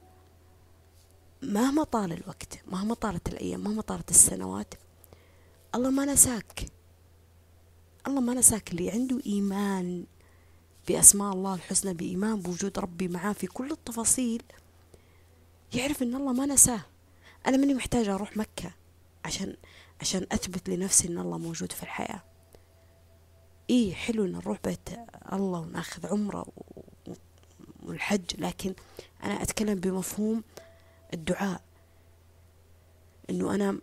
مهما 1.42 1.84
طال 1.84 2.14
الوقت 2.14 2.60
مهما 2.68 2.94
طالت 2.94 3.28
الأيام 3.30 3.64
مهما 3.64 3.82
طالت 3.82 4.10
السنوات 4.10 4.74
الله 5.76 5.90
ما 5.90 6.06
نساك. 6.06 6.66
الله 8.08 8.22
ما 8.22 8.34
نساك 8.34 8.72
اللي 8.72 8.92
عنده 8.92 9.22
إيمان 9.26 10.06
بأسماء 10.88 11.34
الله 11.34 11.56
الحسنى 11.56 11.94
بإيمان 11.94 12.42
بوجود 12.42 12.80
ربي 12.80 13.08
معاه 13.08 13.34
في 13.34 13.48
كل 13.48 13.72
التفاصيل. 13.72 14.44
يعرف 15.74 16.04
إن 16.04 16.16
الله 16.16 16.34
ما 16.34 16.46
نساه. 16.46 16.82
أنا 17.48 17.58
ماني 17.58 17.74
محتاجة 17.74 18.16
أروح 18.16 18.38
مكة 18.38 18.72
عشان 19.26 19.56
عشان 20.02 20.28
أثبت 20.32 20.70
لنفسي 20.70 21.08
إن 21.08 21.18
الله 21.18 21.38
موجود 21.38 21.72
في 21.72 21.84
الحياة. 21.84 22.24
إيه 23.70 23.94
حلو 23.94 24.26
إن 24.26 24.32
نروح 24.32 24.60
بيت 24.64 24.90
الله 25.34 25.60
وناخذ 25.60 26.08
عمرة 26.08 26.46
والحج 27.84 28.24
لكن 28.38 28.74
أنا 29.24 29.44
أتكلم 29.44 29.80
بمفهوم 29.80 30.44
الدعاء. 31.14 31.62
إنه 33.30 33.56
أنا 33.56 33.80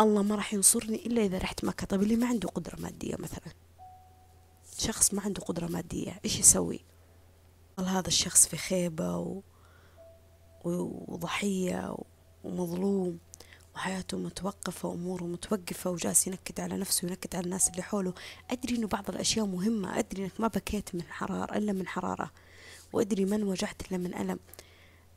الله 0.00 0.22
ما 0.22 0.34
راح 0.34 0.54
ينصرني 0.54 1.06
إلا 1.06 1.22
إذا 1.22 1.38
رحت 1.38 1.64
مكة. 1.64 1.86
طيب 1.86 2.02
اللي 2.02 2.16
ما 2.16 2.26
عنده 2.26 2.48
قدرة 2.48 2.80
مادية 2.80 3.16
مثلا؟ 3.18 3.52
شخص 4.78 5.14
ما 5.14 5.22
عنده 5.22 5.42
قدرة 5.42 5.66
مادية 5.66 6.20
إيش 6.24 6.38
يسوي؟ 6.38 6.80
هذا 7.78 8.08
الشخص 8.08 8.46
في 8.46 8.56
خيبة 8.56 9.16
و... 9.16 9.42
وضحية 10.64 11.96
ومظلوم. 12.44 13.18
وحياته 13.78 14.18
متوقفة 14.18 14.88
وأموره 14.88 15.24
متوقفة 15.24 15.90
وجالس 15.90 16.26
ينكد 16.26 16.60
على 16.60 16.76
نفسه 16.76 17.06
وينكد 17.06 17.36
على 17.36 17.44
الناس 17.44 17.68
اللي 17.68 17.82
حوله. 17.82 18.14
أدري 18.50 18.76
إنه 18.76 18.86
بعض 18.86 19.10
الأشياء 19.10 19.46
مهمة. 19.46 19.98
أدري 19.98 20.24
إنك 20.24 20.40
ما 20.40 20.48
بكيت 20.48 20.94
من 20.94 21.02
حرارة 21.02 21.56
إلا 21.56 21.72
من 21.72 21.86
حرارة. 21.86 22.30
وأدري 22.92 23.24
ما 23.24 23.36
انوجعت 23.36 23.82
إلا 23.88 23.98
من 23.98 24.14
ألم. 24.14 24.38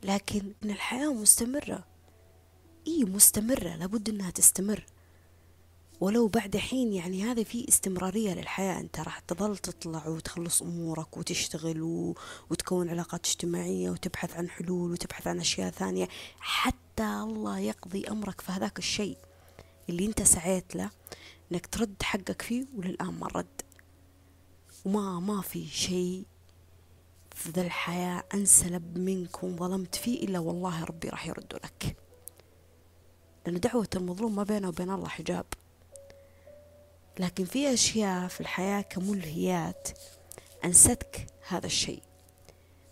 لكن 0.02 0.52
إن 0.64 0.70
الحياة 0.70 1.12
مستمرة. 1.12 1.84
إيه 2.86 3.04
مستمرة. 3.04 3.76
لابد 3.76 4.08
إنها 4.08 4.30
تستمر. 4.30 4.86
ولو 6.00 6.28
بعد 6.28 6.56
حين 6.56 6.92
يعني 6.92 7.24
هذا 7.24 7.42
في 7.42 7.68
استمرارية 7.68 8.34
للحياة. 8.34 8.80
أنت 8.80 9.00
راح 9.00 9.18
تظل 9.18 9.56
تطلع 9.56 10.08
وتخلص 10.08 10.62
أمورك 10.62 11.16
وتشتغل. 11.16 11.82
وتكون 12.50 12.88
علاقات 12.88 13.26
اجتماعية 13.26 13.90
وتبحث 13.90 14.36
عن 14.36 14.50
حلول 14.50 14.92
وتبحث 14.92 15.26
عن 15.26 15.40
أشياء 15.40 15.70
ثانية. 15.70 16.08
حتى 16.40 16.81
الله 17.00 17.58
يقضي 17.58 18.04
أمرك 18.08 18.40
في 18.40 18.52
هذاك 18.52 18.78
الشيء 18.78 19.18
اللي 19.88 20.06
أنت 20.06 20.22
سعيت 20.22 20.76
له 20.76 20.90
إنك 21.52 21.66
ترد 21.66 22.02
حقك 22.02 22.42
فيه 22.42 22.66
وللآن 22.76 23.14
ما 23.14 23.26
رد. 23.26 23.62
وما 24.84 25.20
ما 25.20 25.42
في 25.42 25.66
شيء 25.66 26.24
في 27.34 27.50
ذا 27.50 27.62
الحياة 27.62 28.24
أنسلب 28.34 28.98
منك 28.98 29.42
وظلمت 29.42 29.94
فيه 29.94 30.24
إلا 30.24 30.38
والله 30.38 30.84
ربي 30.84 31.08
راح 31.08 31.26
يرد 31.26 31.54
لك. 31.64 31.96
لأن 33.46 33.60
دعوة 33.60 33.88
المظلوم 33.96 34.34
ما 34.34 34.42
بينه 34.42 34.68
وبين 34.68 34.90
الله 34.90 35.08
حجاب. 35.08 35.46
لكن 37.18 37.44
في 37.44 37.74
أشياء 37.74 38.28
في 38.28 38.40
الحياة 38.40 38.80
كملهيات 38.80 39.88
أنستك 40.64 41.26
هذا 41.48 41.66
الشيء. 41.66 42.02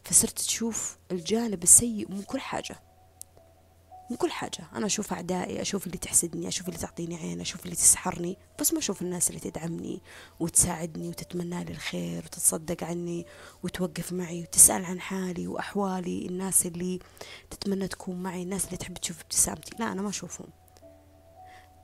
فصرت 0.05 0.39
تشوف 0.39 0.99
الجانب 1.11 1.63
السيء 1.63 2.11
من 2.11 2.23
كل 2.23 2.41
حاجة. 2.41 2.90
من 4.11 4.17
كل 4.17 4.31
حاجة. 4.31 4.65
أنا 4.75 4.87
أشوف 4.87 5.13
أعدائي 5.13 5.63
أشوف 5.63 5.87
اللي 5.87 5.99
تحسدني 5.99 6.49
أشوف 6.49 6.69
اللي 6.69 6.79
تعطيني 6.79 7.17
عين 7.17 7.41
أشوف 7.41 7.65
اللي 7.65 7.77
تسحرني 7.77 8.37
بس 8.61 8.73
ما 8.73 8.79
أشوف 8.79 9.03
الناس 9.03 9.31
اللي 9.31 9.41
تدعمني 9.41 10.03
وتساعدني 10.41 11.09
وتتمنى 11.09 11.65
لي 11.65 11.73
الخير 11.73 12.25
وتتصدق 12.25 12.85
عني 12.85 13.27
وتوقف 13.63 14.13
معي 14.13 14.43
وتسأل 14.43 14.85
عن 14.85 15.01
حالي 15.01 15.47
وأحوالي 15.47 16.27
الناس 16.27 16.67
اللي 16.67 16.99
تتمنى 17.51 17.89
تكون 17.89 18.23
معي 18.23 18.43
الناس 18.43 18.65
اللي 18.65 18.77
تحب 18.77 18.95
تشوف 18.95 19.21
ابتسامتي. 19.21 19.77
لا 19.79 19.93
أنا 19.93 20.03
ما 20.03 20.09
أشوفهم. 20.09 20.49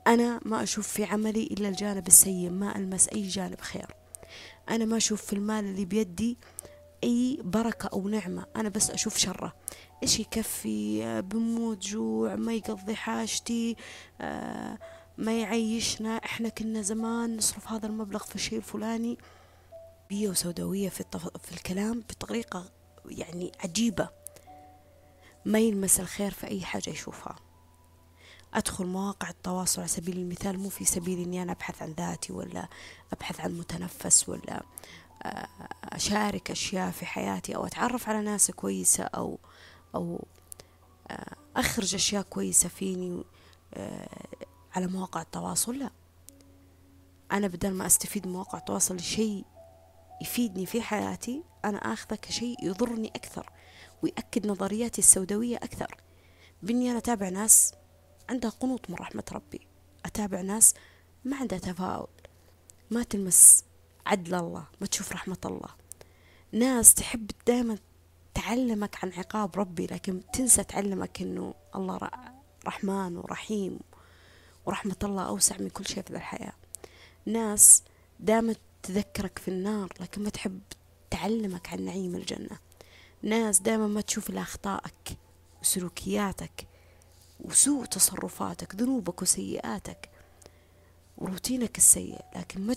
أنا 0.07 0.39
ما 0.45 0.63
أشوف 0.63 0.87
في 0.87 1.03
عملي 1.03 1.43
إلا 1.43 1.69
الجانب 1.69 2.07
السيء 2.07 2.49
ما 2.49 2.77
ألمس 2.77 3.07
أي 3.07 3.27
جانب 3.27 3.61
خير. 3.61 3.95
أنا 4.69 4.85
ما 4.85 4.97
أشوف 4.97 5.21
في 5.21 5.33
المال 5.33 5.65
اللي 5.65 5.85
بيدي 5.85 6.37
أي 7.03 7.39
بركة 7.43 7.87
أو 7.87 8.09
نعمة 8.09 8.45
أنا 8.55 8.69
بس 8.69 8.91
أشوف 8.91 9.17
شره. 9.17 9.53
إيش 10.03 10.19
يكفي؟ 10.19 11.21
بموت 11.21 11.77
جوع 11.77 12.35
ما 12.35 12.53
يقضي 12.53 12.95
حاجتي 12.95 13.75
آه، 14.21 14.77
ما 15.17 15.39
يعيشنا. 15.41 16.17
إحنا 16.17 16.49
كنا 16.49 16.81
زمان 16.81 17.37
نصرف 17.37 17.67
هذا 17.67 17.87
المبلغ 17.87 18.23
في 18.23 18.35
الشيء 18.35 18.57
الفلاني 18.57 19.17
بيئة 20.09 20.29
وسوداوية 20.29 20.89
في, 20.89 21.01
التف... 21.01 21.27
في 21.37 21.51
الكلام 21.51 21.99
بطريقة 21.99 22.65
يعني 23.05 23.51
عجيبة. 23.63 24.09
ما 25.45 25.59
يلمس 25.59 25.99
الخير 25.99 26.31
في 26.31 26.47
أي 26.47 26.61
حاجة 26.61 26.89
يشوفها. 26.89 27.35
أدخل 28.53 28.85
مواقع 28.85 29.29
التواصل 29.29 29.81
على 29.81 29.87
سبيل 29.87 30.17
المثال 30.17 30.59
مو 30.59 30.69
في 30.69 30.85
سبيل 30.85 31.19
إني 31.19 31.41
أنا 31.41 31.51
أبحث 31.51 31.81
عن 31.81 31.91
ذاتي 31.97 32.33
ولا 32.33 32.67
أبحث 33.13 33.39
عن 33.39 33.57
متنفس 33.57 34.29
ولا 34.29 34.63
آه، 35.23 35.47
أشارك 35.83 36.51
أشياء 36.51 36.91
في 36.91 37.05
حياتي 37.05 37.55
أو 37.55 37.65
أتعرف 37.65 38.09
على 38.09 38.21
ناس 38.21 38.51
كويسة 38.51 39.03
أو 39.03 39.39
أو 39.95 40.25
آه، 41.07 41.35
أخرج 41.55 41.95
أشياء 41.95 42.23
كويسة 42.23 42.69
فيني 42.69 43.23
آه، 43.73 44.27
على 44.75 44.87
مواقع 44.87 45.21
التواصل 45.21 45.79
لا. 45.79 45.89
أنا 47.31 47.47
بدل 47.47 47.71
ما 47.71 47.85
أستفيد 47.85 48.27
من 48.27 48.33
مواقع 48.33 48.57
التواصل 48.57 48.95
لشيء 48.95 49.45
يفيدني 50.21 50.65
في 50.65 50.81
حياتي 50.81 51.43
أنا 51.65 51.77
آخذه 51.77 52.15
كشيء 52.15 52.65
يضرني 52.65 53.07
أكثر 53.07 53.51
ويأكد 54.03 54.47
نظرياتي 54.47 54.99
السوداوية 54.99 55.57
أكثر. 55.57 55.97
بإني 56.63 56.89
أنا 56.89 56.97
أتابع 56.97 57.29
ناس 57.29 57.73
عندها 58.29 58.49
قنوط 58.49 58.89
من 58.89 58.95
رحمة 58.95 59.23
ربي. 59.31 59.67
أتابع 60.05 60.41
ناس 60.41 60.73
ما 61.25 61.37
عندها 61.37 61.59
تفاؤل 61.59 62.07
ما 62.91 63.03
تلمس 63.03 63.63
عدل 64.05 64.35
الله 64.35 64.65
ما 64.81 64.87
تشوف 64.87 65.11
رحمة 65.11 65.37
الله. 65.45 65.69
ناس 66.51 66.93
تحب 66.93 67.31
دائما 67.47 67.77
تعلمك 68.37 69.03
عن 69.03 69.11
عقاب 69.11 69.59
ربي 69.59 69.85
لكن 69.85 70.21
تنسى 70.33 70.63
تعلمك 70.63 71.21
إنه 71.21 71.53
الله 71.75 71.99
رحمن 72.65 73.17
ورحيم 73.17 73.79
ورحمة 74.65 74.95
الله 75.03 75.27
أوسع 75.27 75.57
من 75.59 75.69
كل 75.69 75.85
شيء 75.85 76.03
في 76.03 76.09
الحياة. 76.09 76.53
ناس 77.25 77.83
دائما 78.19 78.55
تذكرك 78.83 79.39
في 79.39 79.47
النار 79.47 79.93
لكن 79.99 80.23
ما 80.23 80.29
تحب 80.29 80.59
تعلمك 81.09 81.69
عن 81.69 81.81
نعيم 81.81 82.15
الجنة. 82.15 82.59
ناس 83.21 83.59
دائما 83.59 83.87
ما 83.87 84.01
تشوف 84.01 84.29
إلا 84.29 84.41
أخطائك 84.41 85.17
وسلوكياتك 85.61 86.67
وسوء 87.39 87.85
تصرفاتك 87.85 88.75
ذنوبك 88.75 89.21
وسيئاتك 89.21 90.09
وروتينك 91.17 91.77
السيء 91.77 92.21
لكن 92.35 92.61
ما 92.61 92.75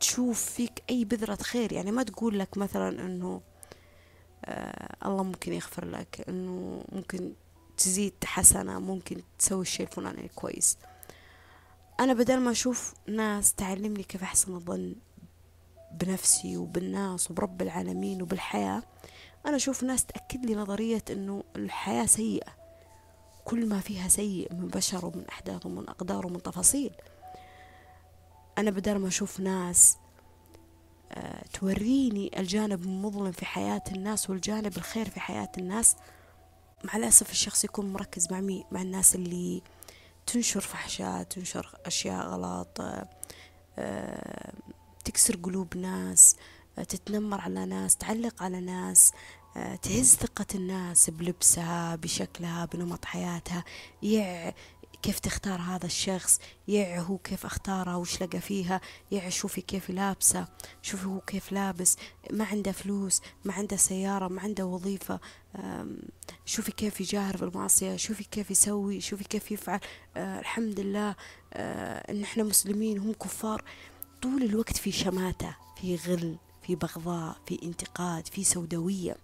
تشوف 0.00 0.44
فيك 0.44 0.82
أي 0.90 1.04
بذرة 1.04 1.42
خير. 1.42 1.72
يعني 1.72 1.90
ما 1.90 2.02
تقول 2.02 2.38
لك 2.38 2.56
مثلا 2.56 2.88
أنه 3.06 3.40
آه 4.44 4.96
الله 5.06 5.22
ممكن 5.22 5.52
يغفر 5.52 5.84
لك 5.84 6.24
أنه 6.28 6.84
ممكن 6.92 7.32
تزيد 7.76 8.14
حسنة 8.24 8.78
ممكن 8.78 9.22
تسوي 9.38 9.62
الشيء 9.62 9.86
الفلاني 9.86 10.28
كويس. 10.34 10.78
أنا 12.00 12.12
بدل 12.12 12.40
ما 12.40 12.50
أشوف 12.50 12.94
ناس 13.06 13.52
تعلمني 13.54 14.02
كيف 14.02 14.22
أحسن 14.22 14.54
الظن 14.54 14.94
بنفسي 15.92 16.56
وبالناس 16.56 17.30
وبرب 17.30 17.62
العالمين 17.62 18.22
وبالحياة 18.22 18.82
أنا 19.46 19.56
أشوف 19.56 19.82
ناس 19.82 20.04
تأكد 20.04 20.46
لي 20.46 20.54
نظرية 20.54 21.04
أنه 21.10 21.44
الحياة 21.56 22.06
سيئة. 22.06 22.52
كل 23.44 23.66
ما 23.66 23.80
فيها 23.80 24.08
سيء 24.08 24.54
من 24.54 24.68
بشر 24.68 25.06
ومن 25.06 25.24
أحداث 25.28 25.66
ومن 25.66 25.88
أقدار 25.88 26.26
ومن 26.26 26.42
تفاصيل. 26.42 26.90
أنا 28.58 28.70
بدل 28.70 28.96
ما 28.98 29.08
أشوف 29.08 29.40
ناس 29.40 29.96
توريني 31.52 32.40
الجانب 32.40 32.82
المظلم 32.82 33.32
في 33.32 33.46
حياة 33.46 33.82
الناس 33.92 34.30
والجانب 34.30 34.76
الخير 34.76 35.10
في 35.10 35.20
حياة 35.20 35.52
الناس. 35.58 35.96
مع 36.84 36.96
الأسف 36.96 37.30
الشخص 37.30 37.64
يكون 37.64 37.92
مركز 37.92 38.32
مع 38.32 38.40
مي 38.40 38.64
مع 38.72 38.82
الناس 38.82 39.14
اللي 39.14 39.62
تنشر 40.26 40.60
فحشات 40.60 41.32
تنشر 41.32 41.78
أشياء 41.86 42.26
غلط 42.26 42.80
آه، 43.78 44.52
تكسر 45.04 45.36
قلوب 45.36 45.76
ناس 45.76 46.36
آه، 46.78 46.82
تتنمر 46.82 47.40
على 47.40 47.64
ناس 47.64 47.96
تعلق 47.96 48.42
على 48.42 48.60
ناس 48.60 49.12
تهز 49.82 50.14
ثقة 50.14 50.46
الناس 50.54 51.10
بلبسها 51.10 51.96
بشكلها 51.96 52.64
بنمط 52.64 53.04
حياتها 53.04 53.64
يع 54.02 54.52
كيف 55.02 55.18
تختار 55.18 55.60
هذا 55.60 55.86
الشخص 55.86 56.40
يع 56.68 57.00
هو 57.00 57.18
كيف 57.18 57.46
اختارها 57.46 57.96
وش 57.96 58.22
لقى 58.22 58.40
فيها 58.40 58.80
يع 59.10 59.28
شوفي 59.28 59.60
كيف 59.60 59.90
لابسة 59.90 60.48
شوفي 60.82 61.06
هو 61.06 61.20
كيف 61.20 61.52
لابس 61.52 61.96
ما 62.30 62.44
عنده 62.44 62.72
فلوس 62.72 63.20
ما 63.44 63.52
عنده 63.52 63.76
سيارة 63.76 64.28
ما 64.28 64.40
عنده 64.40 64.66
وظيفة 64.66 65.20
شوفي 66.46 66.72
كيف 66.72 67.00
يجاهر 67.00 67.36
بالمعصية 67.36 67.96
شوفي 67.96 68.24
كيف 68.24 68.50
يسوي 68.50 69.00
شوفي 69.00 69.24
كيف 69.24 69.50
يفعل. 69.52 69.80
آه 70.16 70.40
الحمد 70.40 70.80
لله 70.80 71.16
آه 71.52 72.10
إن 72.12 72.22
إحنا 72.22 72.42
مسلمين 72.42 72.98
هم 72.98 73.12
كفار. 73.12 73.64
طول 74.22 74.42
الوقت 74.42 74.76
في 74.76 74.92
شماتة 74.92 75.56
في 75.80 75.96
غل 75.96 76.36
في 76.62 76.74
بغضاء 76.74 77.36
في 77.46 77.58
انتقاد 77.62 78.26
في 78.28 78.44
سوداوية. 78.44 79.16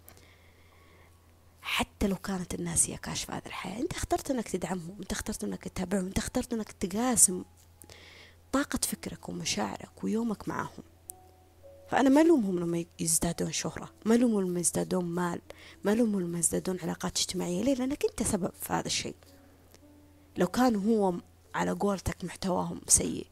حتى 1.69 2.07
لو 2.07 2.17
كانت 2.17 2.55
الناس 2.55 2.91
هي 2.91 2.97
كاشفة 2.97 3.37
هذه 3.37 3.47
الحياة 3.47 3.81
أنت 3.81 3.93
اخترت 3.93 4.31
إنك 4.31 4.49
تدعمهم 4.49 4.97
أنت 5.01 5.13
اخترت 5.13 5.45
إنك 5.45 5.69
تتابعهم 5.69 6.07
أنت 6.07 6.19
اخترت 6.19 6.53
إنك 6.53 6.73
تقاسم 6.73 7.45
طاقة 8.53 8.79
فكرك 8.83 9.29
ومشاعرك 9.29 10.05
ويومك 10.05 10.49
معهم. 10.49 10.83
فأنا 11.91 12.09
ما 12.09 12.21
ألومهم 12.21 12.59
لما 12.59 12.85
يزدادون 13.01 13.53
شهرة 13.53 13.93
ما 14.05 14.15
ألومهم 14.15 14.41
لما 14.41 14.61
يزدادون 14.61 15.05
مال 15.05 15.41
ما 15.85 15.93
ألومهم 15.93 16.21
لما 16.21 16.39
يزدادون 16.39 16.81
علاقات 16.81 17.19
اجتماعية. 17.19 17.63
ليه؟ 17.63 17.75
لأنك 17.75 18.05
أنت 18.05 18.23
سبب 18.23 18.53
في 18.61 18.73
هذا 18.73 18.87
الشيء. 18.87 19.17
لو 20.37 20.47
كان 20.47 20.77
هو 20.77 21.15
على 21.55 21.71
قولتك 21.71 22.25
محتواهم 22.25 22.81
سيء 22.89 23.27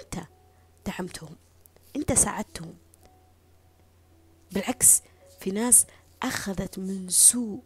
أنت 0.00 0.24
دعمتهم 0.86 1.36
أنت 1.96 2.12
ساعدتهم. 2.12 2.74
بالعكس 4.52 5.02
في 5.40 5.50
ناس 5.50 5.86
أخذت 6.22 6.78
من 6.78 7.08
سوء 7.08 7.62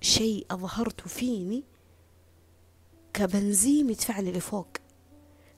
شيء 0.00 0.46
أظهرته 0.50 1.04
فيني 1.04 1.64
كبنزيم 3.14 3.90
يدفعني 3.90 4.32
لفوق. 4.32 4.68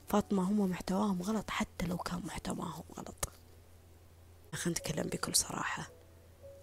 فاطمة 0.07 0.43
هم 0.43 0.69
محتواهم 0.69 1.21
غلط 1.21 1.49
حتى 1.49 1.85
لو 1.85 1.97
كان 1.97 2.21
محتواهم 2.25 2.83
غلط. 2.97 3.29
خلينا 4.53 4.79
نتكلم 4.79 5.09
بكل 5.09 5.35
صراحة. 5.35 5.91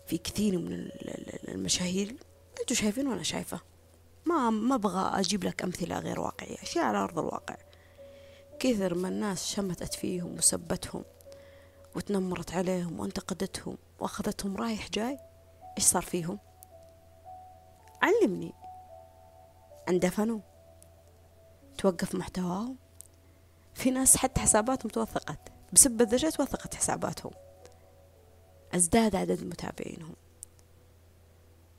في 0.06 0.18
كثير 0.18 0.58
من 0.58 0.88
المشاهير 1.48 2.16
أنتوا 2.60 2.76
شايفين 2.76 3.06
وأنا 3.06 3.22
شايفة؟ 3.22 3.60
ما 4.26 4.50
ما 4.50 4.74
أبغى 4.74 5.20
أجيب 5.20 5.44
لك 5.44 5.62
أمثلة 5.62 5.98
غير 5.98 6.20
واقعية. 6.20 6.62
اشياء 6.62 6.84
على 6.84 6.98
أرض 6.98 7.18
الواقع؟ 7.18 7.56
كثر 8.58 8.94
ما 8.94 9.08
الناس 9.08 9.54
شمتت 9.54 9.94
فيهم 9.94 10.38
وسبتهم 10.38 11.04
وتنمرت 11.96 12.52
عليهم 12.52 13.00
وانتقدتهم 13.00 13.78
وأخذتهم 14.00 14.56
رايح 14.56 14.90
جاي 14.90 15.18
إيش 15.78 15.84
صار 15.86 16.02
فيهم؟ 16.02 16.38
علمني. 18.02 18.52
اندفنوا 19.88 20.40
توقف 21.78 22.14
محتواهم. 22.14 22.76
في 23.74 23.90
ناس 23.90 24.16
حتى 24.16 24.40
حساباتهم 24.40 24.90
توثقت. 24.90 25.38
بسبب 25.72 26.00
الذجة 26.00 26.30
توثقت 26.30 26.74
حساباتهم. 26.74 27.32
أزداد 28.74 29.16
عدد 29.16 29.44
متابعينهم. 29.44 30.14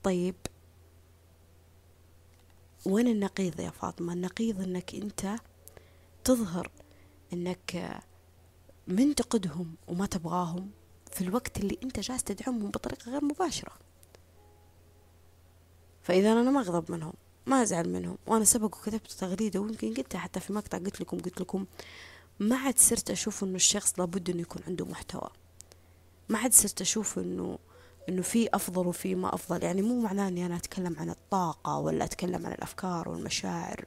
طيب. 0.04 0.36
وين 2.86 3.08
النقيض 3.08 3.60
يا 3.60 3.70
فاطمة؟ 3.70 4.14
النقيض 4.14 4.62
إنك 4.62 4.96
أنت 4.96 5.36
تظهر 6.24 6.72
إنك 7.34 8.00
منتقدهم 8.88 9.76
وما 9.88 10.06
تبغاهم 10.06 10.72
في 11.12 11.22
الوقت 11.22 11.58
اللي 11.58 11.78
أنت 11.84 12.00
جالس 12.00 12.24
تدعمهم 12.24 12.72
بطريقة 12.72 13.12
غير 13.12 13.26
مباشرة. 13.26 13.74
فإذا 16.04 16.32
أنا 16.32 16.52
ما 16.52 16.60
أغضب 16.60 16.92
منهم 16.92 17.14
ما 17.46 17.62
أزعل 17.62 17.90
منهم. 17.90 18.18
وأنا 18.28 18.46
سبق 18.46 18.66
وكتبت 18.78 19.12
تغريدة 19.12 19.60
ويمكن 19.60 19.94
قلتها 19.94 20.20
حتى 20.20 20.40
في 20.40 20.54
مقطع 20.54 20.78
قلت 20.78 21.02
لكم 21.02 21.18
قلت 21.18 21.42
لكم 21.42 21.66
ما 22.40 22.56
عاد 22.56 22.80
صرت 22.80 23.12
أشوف 23.12 23.44
إنه 23.44 23.56
الشخص 23.56 24.00
لابد 24.00 24.30
إنه 24.30 24.42
يكون 24.42 24.62
عنده 24.68 24.86
محتوى. 24.86 25.30
ما 26.30 26.38
عاد 26.38 26.54
صرت 26.54 26.82
أشوف 26.82 27.20
إنه 27.20 27.58
إنه 28.10 28.22
في 28.22 28.50
أفضل 28.54 28.88
وفي 28.88 29.16
ما 29.16 29.36
أفضل. 29.36 29.64
يعني 29.64 29.82
مو 29.82 30.02
معناه 30.02 30.28
إني 30.28 30.46
أنا 30.46 30.56
أتكلم 30.56 30.96
عن 31.00 31.10
الطاقة 31.10 31.78
ولا 31.78 32.06
أتكلم 32.06 32.46
عن 32.46 32.52
الأفكار 32.52 33.10
والمشاعر 33.10 33.86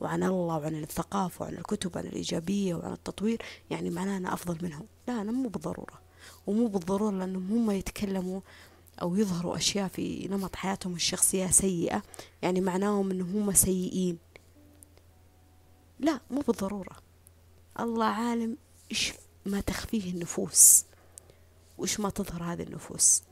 وعن 0.00 0.22
الله 0.22 0.56
وعن 0.56 0.82
الثقافة 0.82 1.44
وعن 1.44 1.54
الكتب 1.54 1.96
وعن 1.96 2.06
الإيجابية 2.06 2.74
وعن 2.74 2.92
التطوير. 2.92 3.42
يعني 3.70 3.90
معناه 3.90 4.16
أنا 4.16 4.34
أفضل 4.34 4.58
منهم. 4.62 4.86
لا 5.08 5.20
أنا 5.20 5.32
مو 5.32 5.48
بالضرورة. 5.48 6.00
ومو 6.46 6.66
بالضرورة 6.66 7.10
لأنهم 7.10 7.52
هم 7.52 7.70
يتكلموا 7.70 8.40
أو 9.02 9.16
يظهروا 9.16 9.56
أشياء 9.56 9.88
في 9.88 10.28
نمط 10.28 10.56
حياتهم 10.56 10.94
الشخصية 10.94 11.46
سيئة 11.46 12.02
يعني 12.42 12.60
معناهم 12.60 13.10
أنهم 13.10 13.36
هم 13.36 13.52
سيئين. 13.52 14.18
لا 15.98 16.20
مو 16.30 16.40
بالضرورة. 16.40 16.96
الله 17.80 18.06
عالم 18.06 18.56
إيش 18.90 19.12
ما 19.46 19.60
تخفيه 19.60 20.10
النفوس 20.12 20.84
وإيش 21.78 22.00
ما 22.00 22.10
تظهر 22.10 22.42
هذه 22.42 22.62
النفوس. 22.62 23.22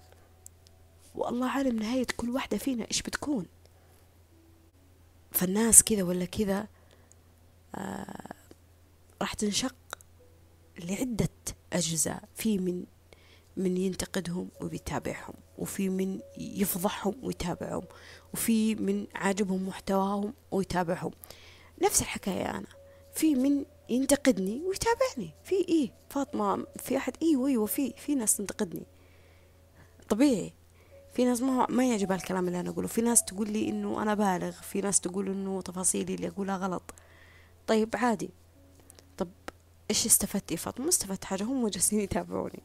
والله 1.15 1.49
عالم 1.49 1.79
نهاية 1.79 2.07
كل 2.17 2.31
واحدة 2.31 2.59
فينا 2.59 2.87
إيش 2.91 3.03
بتكون. 3.03 3.47
فالناس 5.33 5.83
كذا 5.83 6.03
ولا 6.03 6.25
كذا 6.25 6.69
آه 7.75 8.35
راح 9.21 9.35
تنشق 9.35 9.75
لعدة 10.79 11.29
أجزاء 11.73 12.29
في 12.35 12.59
من 12.59 12.85
من 13.57 13.77
ينتقدهم 13.77 14.49
وبيتابعهم. 14.61 15.35
وفي 15.59 15.89
من 15.89 16.21
يفضحهم 16.39 17.15
ويتابعهم 17.23 17.83
وفي 18.35 18.75
من 18.75 19.07
عاجبهم 19.15 19.69
محتواهم 19.69 20.35
ويتابعهم. 20.51 21.11
نفس 21.83 22.03
الحكاية 22.03 22.51
أنا. 22.51 22.67
في 23.15 23.35
من 23.35 23.65
ينتقدني 23.89 24.63
ويتابعني. 24.63 25.35
في 25.45 25.55
إيه؟ 25.55 25.93
فاطمة 26.11 26.67
في 26.77 26.97
أحد. 26.97 27.17
إيه 27.23 27.47
أيوة 27.47 27.67
في 27.67 27.93
في 27.97 28.15
ناس 28.15 28.37
تنتقدني. 28.37 28.87
طبيعي. 30.09 30.53
في 31.15 31.25
ناس 31.25 31.43
ما 31.43 31.67
ما 31.71 31.85
يعجبها 31.89 32.17
الكلام 32.17 32.47
اللي 32.49 32.61
أنا 32.61 32.71
أقوله. 32.71 32.89
في 32.89 33.01
ناس 33.01 33.25
تقول 33.25 33.51
لي 33.51 33.69
إنه 33.69 34.03
أنا 34.03 34.15
بالغ. 34.15 34.51
في 34.51 34.81
ناس 34.81 35.01
تقول 35.01 35.29
إنه 35.29 35.63
تفاصيلي 35.63 36.15
اللي 36.15 36.29
أقولها 36.29 36.57
غلط. 36.57 36.95
طيب 37.67 37.89
عادي. 37.95 38.31
طب 39.19 39.29
إيش 39.91 40.07
استفدتي 40.07 40.57
فاطمة؟ 40.57 40.85
ما 40.85 40.91
استفدت 40.91 41.25
حاجة. 41.25 41.45
هم 41.45 41.69
جالسين 41.69 42.01
يتابعوني. 42.01 42.63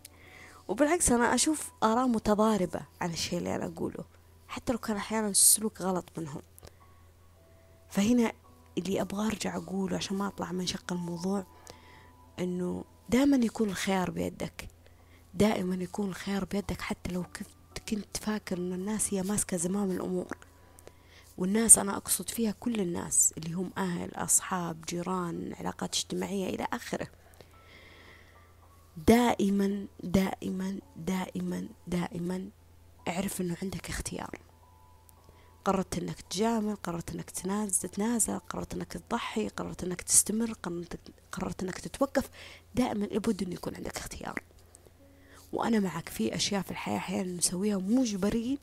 وبالعكس 0.71 1.11
أنا 1.11 1.35
أشوف 1.35 1.71
آراء 1.83 2.07
متضاربة 2.07 2.81
عن 3.01 3.09
الشيء 3.09 3.39
اللي 3.39 3.55
أنا 3.55 3.65
أقوله. 3.65 4.03
حتى 4.47 4.73
لو 4.73 4.79
كان 4.79 4.97
أحيانا 4.97 5.27
السلوك 5.27 5.81
غلط 5.81 6.05
منهم. 6.17 6.41
فهنا 7.89 8.33
اللي 8.77 9.01
أبغى 9.01 9.27
أرجع 9.27 9.57
أقوله 9.57 9.97
عشان 9.97 10.17
ما 10.17 10.27
أطلع 10.27 10.51
من 10.51 10.65
شق 10.65 10.93
الموضوع 10.93 11.45
إنه 12.39 12.83
دائما 13.09 13.37
يكون 13.37 13.69
الخيار 13.69 14.11
بيدك. 14.11 14.69
دائما 15.33 15.75
يكون 15.75 16.09
الخيار 16.09 16.45
بيدك 16.45 16.81
حتى 16.81 17.11
لو 17.11 17.23
كنت 17.23 17.79
كنت 17.89 18.17
فاكر 18.17 18.57
إن 18.57 18.73
الناس 18.73 19.13
هي 19.13 19.23
ماسكة 19.23 19.57
زمام 19.57 19.91
الأمور. 19.91 20.37
والناس 21.37 21.77
أنا 21.77 21.97
أقصد 21.97 22.29
فيها 22.29 22.51
كل 22.59 22.79
الناس 22.79 23.33
اللي 23.37 23.53
هم 23.53 23.71
أهل 23.77 24.11
أصحاب 24.15 24.81
جيران 24.81 25.53
علاقات 25.59 25.95
اجتماعية 25.95 26.55
إلى 26.55 26.67
آخره. 26.73 27.07
دائما 28.97 29.87
دائما 30.03 30.79
دائما 30.95 31.67
دائما 31.87 32.49
اعرف 33.07 33.41
إنه 33.41 33.57
عندك 33.61 33.89
اختيار. 33.89 34.39
قررت 35.65 35.97
إنك 35.97 36.21
تجامل 36.21 36.75
قررت 36.75 37.11
إنك 37.11 37.29
تنازل 37.29 37.89
تتنازل 37.89 38.39
قررت 38.39 38.73
إنك 38.73 38.93
تضحي 38.93 39.47
قررت 39.47 39.83
إنك 39.83 40.01
تستمر 40.01 40.53
قررت 41.31 41.63
انك 41.63 41.79
تتوقف. 41.79 42.29
دائما 42.75 43.05
لابد 43.05 43.43
إنه 43.43 43.53
يكون 43.53 43.75
عندك 43.75 43.97
اختيار. 43.97 44.43
وأنا 45.53 45.79
معك 45.79 46.09
في 46.09 46.35
أشياء 46.35 46.61
في 46.61 46.71
الحياة 46.71 46.97
أحيانا 46.97 47.37
نسويها 47.37 47.77
مجبرين 47.77 48.57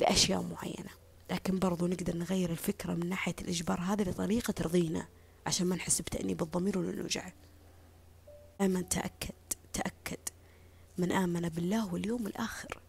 لأشياء 0.00 0.42
معينة. 0.42 0.90
لكن 1.30 1.58
برضو 1.58 1.86
نقدر 1.86 2.16
نغير 2.16 2.50
الفكرة 2.50 2.94
من 2.94 3.08
ناحية 3.08 3.34
الإجبار 3.40 3.80
هذا 3.80 4.04
لطريقة 4.04 4.50
ترضينا 4.50 5.06
عشان 5.46 5.66
ما 5.66 5.76
نحس 5.76 6.00
بتأنيب 6.00 6.42
الضمير 6.42 6.78
ونوجع 6.78 7.32
دائما 8.60 8.80
تأكد 8.80 9.34
تأكد. 9.72 10.18
من 10.98 11.12
آمن 11.12 11.48
بالله 11.48 11.92
واليوم 11.94 12.26
الآخر. 12.26 12.80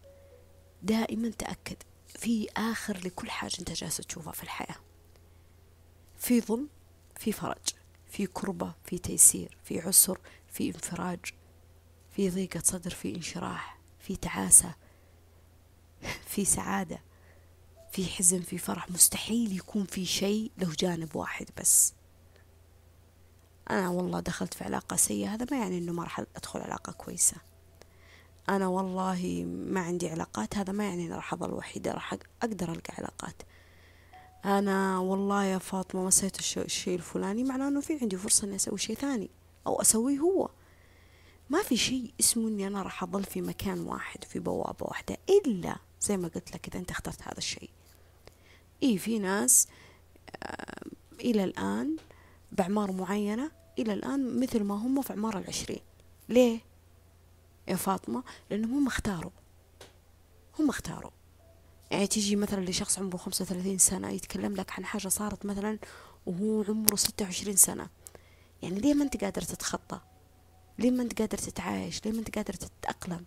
دائما 0.82 1.28
تأكد. 1.30 1.76
في 2.08 2.48
آخر 2.56 2.96
لكل 3.04 3.30
حاجة 3.30 3.52
أنت 3.60 3.72
جالس 3.72 3.96
تشوفها 3.96 4.32
في 4.32 4.42
الحياة. 4.42 4.76
في 6.18 6.40
ظلم 6.40 6.68
في 7.16 7.32
فرج 7.32 7.68
في 8.10 8.26
كربة 8.26 8.74
في 8.84 8.98
تيسير 8.98 9.56
في 9.64 9.80
عسر 9.80 10.18
في 10.48 10.66
انفراج 10.66 11.20
في 12.16 12.30
ضيقة 12.30 12.60
صدر 12.64 12.90
في 12.90 13.14
انشراح 13.14 13.78
في 14.00 14.16
تعاسة 14.16 14.74
في 16.26 16.44
سعادة 16.44 17.00
في 17.92 18.06
حزن 18.06 18.40
في 18.40 18.58
فرح. 18.58 18.90
مستحيل 18.90 19.56
يكون 19.56 19.84
في 19.84 20.06
شيء 20.06 20.50
له 20.58 20.72
جانب 20.78 21.16
واحد 21.16 21.46
بس. 21.60 21.92
أنا 23.72 23.88
والله 23.88 24.20
دخلت 24.20 24.54
في 24.54 24.64
علاقة 24.64 24.96
سيئة 24.96 25.34
هذا 25.34 25.46
ما 25.50 25.58
يعني 25.58 25.78
إنه 25.78 25.92
ما 25.92 26.02
راح 26.02 26.20
أدخل 26.36 26.60
علاقة 26.60 26.92
كويسة. 26.92 27.36
أنا 28.48 28.66
والله 28.66 29.44
ما 29.46 29.80
عندي 29.80 30.08
علاقات 30.08 30.56
هذا 30.56 30.72
ما 30.72 30.84
يعني 30.84 31.06
أنا 31.06 31.16
راح 31.16 31.32
أظل 31.32 31.52
وحيدة 31.52 31.92
راح 31.92 32.14
أقدر 32.42 32.72
ألقى 32.72 32.94
علاقات. 32.98 33.42
أنا 34.44 34.98
والله 34.98 35.44
يا 35.44 35.58
فاطمة 35.58 36.04
ما 36.04 36.10
سويت 36.10 36.38
الشيء 36.58 36.94
الفلاني 36.94 37.44
معناه 37.44 37.68
إنه 37.68 37.80
في 37.80 37.98
عندي 38.02 38.16
فرصة 38.16 38.46
إني 38.46 38.56
أسوي 38.56 38.78
شيء 38.78 38.96
ثاني 38.96 39.30
أو 39.66 39.80
أسويه 39.80 40.18
هو. 40.18 40.50
ما 41.50 41.62
في 41.62 41.76
شيء 41.76 42.12
اسمه 42.20 42.48
إني 42.48 42.66
أنا 42.66 42.82
راح 42.82 43.02
أظل 43.02 43.24
في 43.24 43.42
مكان 43.42 43.80
واحد 43.80 44.24
في 44.24 44.38
بوابة 44.38 44.86
واحدة 44.86 45.16
إلا 45.28 45.76
زي 46.00 46.16
ما 46.16 46.28
قلت 46.28 46.54
لك 46.54 46.68
إذا 46.68 46.78
أنت 46.78 46.90
اخترت 46.90 47.22
هذا 47.22 47.38
الشيء. 47.38 47.70
إيه 48.82 48.98
في 48.98 49.18
ناس 49.18 49.68
آه 50.42 50.82
إلى 51.20 51.44
الآن 51.44 51.96
بأعمار 52.52 52.92
معينة 52.92 53.61
إلى 53.78 53.92
الآن 53.92 54.40
مثل 54.40 54.62
ما 54.62 54.74
هم 54.74 55.02
في 55.02 55.10
أعمار 55.10 55.38
العشرين. 55.38 55.80
ليه؟ 56.28 56.60
يا 57.68 57.76
فاطمة 57.76 58.22
لأنهم 58.50 58.74
هم 58.74 58.86
اختاروا. 58.86 59.30
هم 60.58 60.68
اختاروا. 60.68 61.10
يعني 61.90 62.06
تيجي 62.06 62.36
مثلا 62.36 62.64
لشخص 62.64 62.98
عمره 62.98 63.16
خمسة 63.16 63.42
وثلاثين 63.42 63.78
سنة 63.78 64.10
يتكلم 64.10 64.56
لك 64.56 64.72
عن 64.72 64.84
حاجة 64.84 65.08
صارت 65.08 65.46
مثلا 65.46 65.78
وهو 66.26 66.64
عمره 66.68 66.96
ستة 66.96 67.24
وعشرين 67.24 67.56
سنة. 67.56 67.88
يعني 68.62 68.80
ليه 68.80 68.94
ما 68.94 69.04
أنت 69.04 69.24
قادر 69.24 69.42
تتخطى؟ 69.42 70.00
ليه 70.78 70.90
ما 70.90 71.02
أنت 71.02 71.18
قادر 71.18 71.38
تتعايش؟ 71.38 72.04
ليه 72.04 72.12
ما 72.12 72.18
أنت 72.18 72.34
قادر 72.36 72.54
تتأقلم؟ 72.54 73.24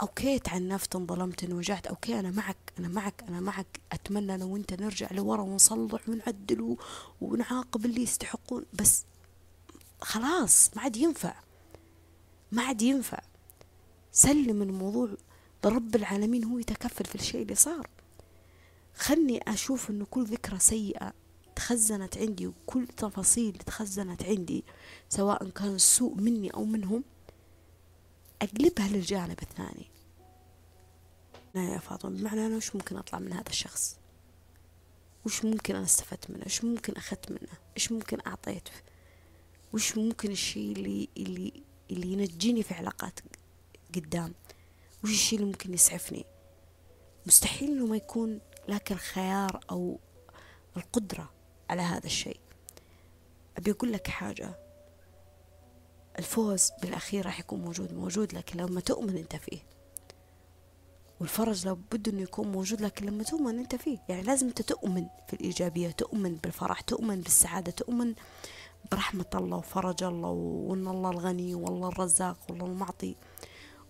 okay 0.00 0.38
تعنفت 0.38 0.96
انظلمت 0.96 1.44
انوجعت 1.44 1.86
okay 1.86 2.20
أنا 2.20 2.30
معك 2.30 2.56
أنا 2.78 2.88
معك 2.88 3.24
أنا 3.28 3.40
معك. 3.40 3.80
أتمنى 3.92 4.34
أنا 4.34 4.44
وانت 4.44 4.80
نرجع 4.80 5.08
لورا 5.10 5.42
ونصلح 5.42 6.08
ونعدل 6.08 6.76
ونعاقب 7.20 7.84
اللي 7.84 8.02
يستحقون. 8.02 8.64
بس 8.72 9.04
خلاص 10.00 10.70
ما 10.76 10.82
عاد 10.82 10.96
ينفع. 10.96 11.34
ما 12.52 12.62
عاد 12.62 12.82
ينفع. 12.82 13.20
سلم 14.12 14.62
الموضوع 14.62 15.08
لرب 15.64 15.96
العالمين 15.96 16.44
هو 16.44 16.58
يتكفل 16.58 17.04
في 17.04 17.14
الشيء 17.14 17.42
اللي 17.42 17.54
صار. 17.54 17.88
خلني 18.94 19.40
أشوف 19.48 19.90
أنه 19.90 20.06
كل 20.10 20.24
ذكرى 20.24 20.58
سيئة 20.58 21.12
تخزنت 21.56 22.18
عندي 22.18 22.46
وكل 22.46 22.86
تفاصيل 22.86 23.52
تخزنت 23.52 24.22
عندي 24.22 24.64
سواء 25.08 25.48
كان 25.48 25.78
سوء 25.78 26.14
مني 26.14 26.50
أو 26.50 26.64
منهم. 26.64 27.04
أقلبها 28.42 28.88
للجانب 28.88 29.42
الثاني. 29.42 29.90
يا 31.54 31.78
فاطمة 31.78 32.10
بمعنى 32.10 32.46
أنا 32.46 32.56
وش 32.56 32.74
ممكن 32.74 32.96
أطلع 32.96 33.18
من 33.18 33.32
هذا 33.32 33.48
الشخص؟ 33.48 33.98
وش 35.26 35.44
ممكن 35.44 35.74
أنا 35.76 35.84
استفدت 35.84 36.30
منه؟ 36.30 36.42
وش 36.46 36.64
ممكن 36.64 36.92
أخذت 36.92 37.30
منه؟ 37.30 37.52
إيش 37.76 37.92
ممكن 37.92 38.18
أعطيته 38.26 38.72
وش 39.72 39.98
ممكن 39.98 40.30
الشيء 40.30 40.72
اللي 40.72 41.08
اللي 41.16 41.62
اللي 41.90 42.12
ينجيني 42.12 42.62
في 42.62 42.74
علاقات 42.74 43.20
قدام؟ 43.94 44.34
وش 45.04 45.10
الشيء 45.10 45.38
اللي 45.38 45.50
ممكن 45.50 45.74
يسعفني؟ 45.74 46.24
مستحيل 47.26 47.70
إنه 47.70 47.86
ما 47.86 47.96
يكون 47.96 48.40
لك 48.68 48.92
الخيار 48.92 49.60
أو 49.70 49.98
القدرة 50.76 51.32
على 51.70 51.82
هذا 51.82 52.06
الشيء. 52.06 52.40
أبي 53.56 53.70
أقول 53.70 53.92
لك 53.92 54.06
حاجة. 54.06 54.67
الفوز 56.18 56.70
بالأخير 56.82 57.26
راح 57.26 57.40
يكون 57.40 57.60
موجود 57.60 57.94
موجود 57.94 58.32
لكن 58.32 58.60
لما 58.60 58.80
تؤمن 58.80 59.16
أنت 59.16 59.36
فيه. 59.36 59.58
والفرج 61.20 61.66
لابد 61.66 62.08
إنه 62.08 62.22
يكون 62.22 62.52
موجود 62.52 62.80
لكن 62.80 63.06
لما 63.06 63.22
تؤمن 63.22 63.58
أنت 63.58 63.76
فيه. 63.76 63.98
يعني 64.08 64.22
لازم 64.22 64.46
أنت 64.46 64.62
تؤمن 64.62 65.06
في 65.26 65.32
الايجابية 65.32 65.90
تؤمن 65.90 66.34
بالفرح 66.34 66.80
تؤمن 66.80 67.20
بالسعادة 67.20 67.72
تؤمن 67.72 68.14
برحمة 68.92 69.26
الله 69.34 69.56
وفرج 69.56 70.02
الله 70.04 70.28
وإن 70.30 70.88
الله 70.88 71.10
الغني 71.10 71.54
والله 71.54 71.88
الرزاق 71.88 72.38
والله 72.48 72.66
المعطي 72.66 73.16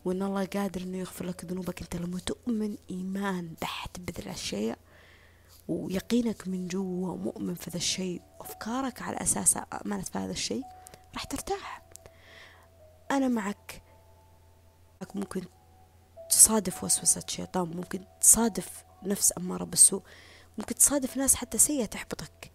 وإن 0.04 0.22
الله 0.22 0.44
قادر 0.44 0.82
إنه 0.82 0.98
يغفر 0.98 1.24
لك 1.26 1.44
ذنوبك. 1.44 1.82
أنت 1.82 1.96
لما 1.96 2.18
تؤمن 2.18 2.76
إيمان 2.90 3.54
بحت 3.62 4.00
بذا 4.00 4.30
الشيء 4.30 4.76
ويقينك 5.68 6.48
من 6.48 6.68
جوا 6.68 7.16
مؤمن 7.16 7.54
في 7.54 7.70
ذا 7.70 7.76
الشيء 7.76 8.22
وأفكارك 8.40 9.02
على 9.02 9.16
أساس 9.16 9.58
أمنت 9.86 10.08
في 10.08 10.18
هذا 10.18 10.32
الشيء 10.32 10.62
راح 11.14 11.24
ترتاح. 11.24 11.87
أنا 13.10 13.28
معك. 13.28 13.82
ممكن 15.14 15.42
تصادف 16.30 16.84
وسوسة 16.84 17.22
شيطان 17.26 17.76
ممكن 17.76 18.00
تصادف 18.20 18.84
نفس 19.02 19.32
أمارة 19.38 19.64
بالسوء 19.64 20.02
ممكن 20.58 20.74
تصادف 20.74 21.16
ناس 21.16 21.34
حتى 21.34 21.58
سيئة 21.58 21.86
تحبطك 21.86 22.52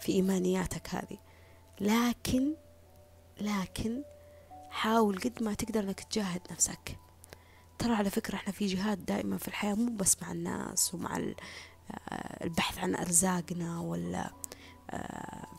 في 0.00 0.12
إيمانياتك 0.12 0.94
هذه. 0.94 1.18
لكن 1.80 2.54
لكن 3.40 4.02
حاول 4.70 5.18
قد 5.18 5.42
ما 5.42 5.54
تقدر 5.54 5.80
إنك 5.80 6.00
تجاهد 6.00 6.40
نفسك. 6.50 6.98
ترى 7.78 7.92
على 7.94 8.10
فكرة 8.10 8.34
إحنا 8.34 8.52
في 8.52 8.66
جهاد 8.66 9.04
دائما 9.04 9.38
في 9.38 9.48
الحياة 9.48 9.74
مو 9.74 9.96
بس 9.96 10.22
مع 10.22 10.32
الناس 10.32 10.94
ومع 10.94 11.16
آه، 11.16 12.44
البحث 12.44 12.78
عن 12.78 12.94
أرزاقنا 12.94 13.80
ولا 13.80 14.30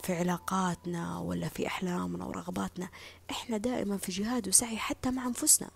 في 0.03 0.13
علاقاتنا 0.13 1.19
ولا 1.19 1.47
في 1.47 1.67
أحلامنا 1.67 2.25
ورغباتنا. 2.25 2.89
إحنا 3.31 3.57
دائما 3.57 3.97
في 3.97 4.11
جهاد 4.11 4.47
وسعي 4.47 4.77
حتى 4.77 5.11
مع 5.11 5.27
أنفسنا 5.27 5.69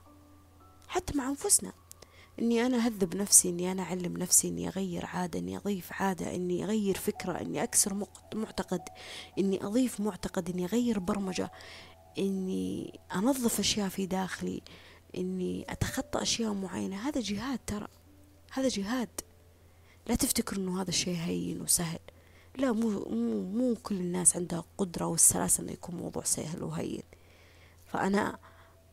حتى 0.88 1.18
مع 1.18 1.30
أنفسنا. 1.30 1.74
إني 2.40 2.66
أنا 2.66 2.78
أهذب 2.78 3.16
نفسي 3.16 3.50
إني 3.50 3.72
أنا 3.72 3.84
أعلم 3.84 4.18
نفسي 4.18 4.48
إني 4.48 4.68
أغير 4.68 5.06
عادة 5.06 5.40
إني 5.40 5.58
أضيف 5.58 6.02
عادة 6.02 6.36
إني 6.36 6.64
أغير 6.64 6.96
فكرة 6.96 7.42
إني 7.42 7.64
أكسر 7.64 8.06
معتقد 8.36 8.82
إني 9.40 9.66
أضيف 9.66 10.00
معتقد 10.00 10.50
إني 10.50 10.66
أغير 10.66 11.00
برمجة 11.00 11.52
إني 12.20 13.00
أنظف 13.16 13.60
أشياء 13.60 13.90
في 13.90 14.06
داخلي 14.06 14.62
إني 15.18 15.66
أتخطى 15.70 16.22
أشياء 16.22 16.54
معينة. 16.54 17.08
هذا 17.08 17.22
جهاد 17.22 17.60
ترى 17.68 17.88
هذا 18.52 18.68
جهاد. 18.68 19.22
لا 20.08 20.16
تفتكر 20.16 20.56
إنه 20.56 20.82
هذا 20.82 20.90
الشيء 20.90 21.18
هين 21.18 21.62
وسهل. 21.62 22.00
لا 22.58 22.72
مو 22.72 22.90
مو 23.10 23.42
مو 23.42 23.76
كل 23.84 23.96
الناس 23.96 24.36
عندها 24.36 24.64
قدرة 24.78 25.06
والسلاسة 25.06 25.64
إنه 25.64 25.72
يكون 25.72 25.96
موضوع 25.96 26.24
سهل 26.24 26.64
وهين. 26.64 27.04
فأنا 27.86 28.40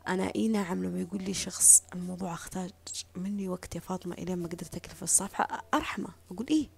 أنا 0.08 0.32
إي 0.36 0.48
نعم 0.48 0.84
لما 0.84 1.00
يقول 1.00 1.22
لي 1.22 1.34
شخص 1.34 1.82
الموضوع 1.94 2.32
احتاج 2.34 2.70
مني 3.16 3.48
وقت 3.48 3.74
يا 3.74 3.80
فاطمة 3.80 4.14
إلين 4.14 4.38
ما 4.38 4.48
قدرت 4.48 4.76
أكلف 4.76 5.02
الصفحة 5.02 5.64
أرحمه 5.74 6.08
أقول 6.30 6.46
إيه 6.50 6.68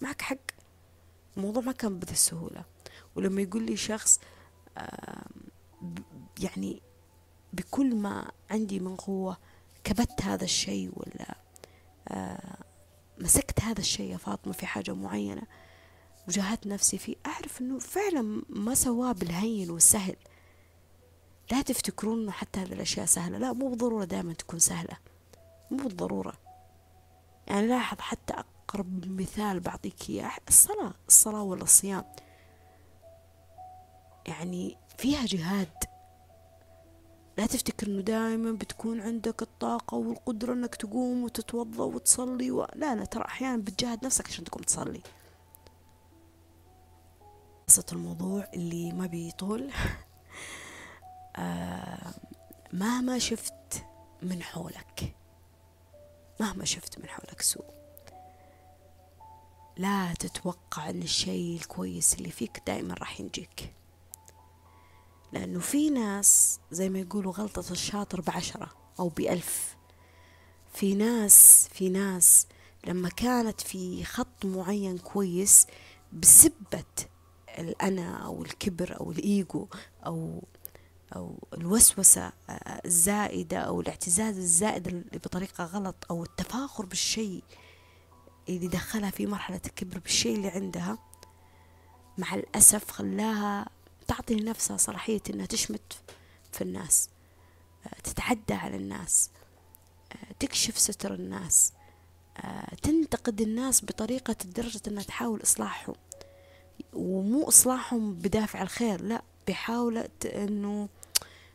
معك 0.00 0.22
حق. 0.22 0.36
الموضوع 1.36 1.62
ما 1.62 1.72
كان 1.72 1.98
بذي 1.98 2.12
السهولة. 2.12 2.64
ولما 3.16 3.42
يقول 3.42 3.62
لي 3.62 3.76
شخص 3.76 4.20
يعني 6.40 6.82
بكل 7.52 7.94
ما 7.94 8.30
عندي 8.50 8.80
من 8.80 8.96
قوة 8.96 9.38
كبت 9.84 10.22
هذا 10.22 10.44
الشيء 10.44 10.92
ولا 10.96 11.34
مسكت 13.18 13.60
هذا 13.60 13.80
الشيء 13.80 14.10
يا 14.12 14.16
فاطمة 14.16 14.52
في 14.52 14.66
حاجة 14.66 14.94
معينة 14.94 15.42
وجاهدت 16.28 16.66
نفسي 16.66 16.98
فيه 16.98 17.16
أعرف 17.26 17.60
أنه 17.60 17.78
فعلا 17.78 18.42
ما 18.48 18.74
سواه 18.74 19.12
بالهين 19.12 19.70
والسهل. 19.70 20.16
لا 21.52 21.62
تفتكرون 21.62 22.22
إنه 22.22 22.32
حتى 22.32 22.60
هذه 22.60 22.72
الأشياء 22.72 23.06
سهلة. 23.06 23.38
لا 23.38 23.52
مو 23.52 23.68
بالضرورة 23.68 24.04
دائما 24.04 24.32
تكون 24.32 24.58
سهلة. 24.58 24.96
مو 25.70 25.76
بالضرورة. 25.76 26.32
يعني 27.46 27.66
لاحظ 27.66 28.00
حتى 28.00 28.34
أقرب 28.34 29.20
مثال 29.20 29.60
بعطيك 29.60 30.10
إياه. 30.10 30.30
الصلاة 30.48 30.94
الصلاة 31.08 31.42
ولا 31.42 31.62
الصيام 31.62 32.04
يعني 34.26 34.76
فيها 34.98 35.26
جهاد. 35.26 35.72
لا 37.38 37.46
تفتكر 37.46 37.86
إنه 37.86 38.00
دائما 38.00 38.52
بتكون 38.52 39.00
عندك 39.00 39.42
الطاقة 39.42 39.96
والقدرة 39.96 40.52
إنك 40.52 40.74
تقوم 40.74 41.24
وتتوضأ 41.24 41.84
وتصلي 41.84 42.50
و... 42.50 42.66
لا 42.74 42.94
لا 42.94 43.04
ترى 43.04 43.24
أحيانا 43.24 43.56
بتجاهد 43.56 44.04
نفسك 44.04 44.26
عشان 44.26 44.44
تقوم 44.44 44.62
تصلي. 44.62 45.02
قصة 47.68 47.84
الموضوع 47.92 48.48
اللي 48.54 48.92
ما 48.92 49.06
بيطول. 49.06 49.70
آه 51.36 52.14
مهما 52.72 53.18
شفت 53.18 53.84
من 54.22 54.42
حولك 54.42 55.16
مهما 56.40 56.64
شفت 56.64 56.98
من 56.98 57.08
حولك 57.08 57.42
سوء 57.42 57.64
لا 59.76 60.14
تتوقع 60.14 60.90
إن 60.90 61.02
الشيء 61.02 61.56
الكويس 61.56 62.14
اللي 62.14 62.30
فيك 62.30 62.62
دائما 62.66 62.94
راح 62.94 63.20
ينجيك. 63.20 63.74
لأنه 65.32 65.60
في 65.60 65.90
ناس 65.90 66.60
زي 66.70 66.88
ما 66.88 66.98
يقولوا 66.98 67.32
غلطة 67.32 67.72
الشاطر 67.72 68.20
بعشرة 68.20 68.70
أو 68.98 69.08
بألف. 69.08 69.76
في 70.74 70.94
ناس 70.94 71.68
في 71.72 71.88
ناس 71.88 72.46
لما 72.86 73.08
كانت 73.08 73.60
في 73.60 74.04
خط 74.04 74.44
معين 74.44 74.98
كويس 74.98 75.66
بسبة 76.12 76.84
الأنا 77.58 78.24
أو 78.24 78.42
الكبر 78.42 78.96
أو 79.00 79.10
الإيجو 79.12 79.66
أو 80.06 80.42
أو 81.16 81.48
الوسوسة 81.54 82.32
الزائدة 82.84 83.58
أو 83.58 83.80
الاعتزاز 83.80 84.36
الزائد 84.38 85.04
بطريقة 85.12 85.64
غلط 85.64 85.94
أو 86.10 86.22
التفاخر 86.22 86.86
بالشيء 86.86 87.42
اللي 88.48 88.68
دخلها 88.68 89.10
في 89.10 89.26
مرحلة 89.26 89.60
الكبر 89.66 89.98
بالشيء 89.98 90.36
اللي 90.36 90.48
عندها 90.48 90.98
مع 92.18 92.34
الأسف 92.34 92.90
خلاها 92.90 93.66
تعطي 94.06 94.34
لنفسها 94.34 94.76
صلاحية 94.76 95.22
إنها 95.30 95.46
تشمت 95.46 96.00
في 96.52 96.62
الناس 96.62 97.08
تتعدى 98.04 98.54
على 98.54 98.76
الناس 98.76 99.30
تكشف 100.40 100.78
ستر 100.78 101.14
الناس 101.14 101.72
تنتقد 102.82 103.40
الناس 103.40 103.84
بطريقة 103.84 104.36
لدرجة 104.44 104.80
إنها 104.88 105.02
تحاول 105.02 105.42
إصلاحهم. 105.42 105.94
ومو 106.92 107.48
إصلاحهم 107.48 108.14
بدافع 108.14 108.62
الخير 108.62 109.02
لا 109.02 109.22
بحاولة 109.48 110.08
إنه 110.24 110.88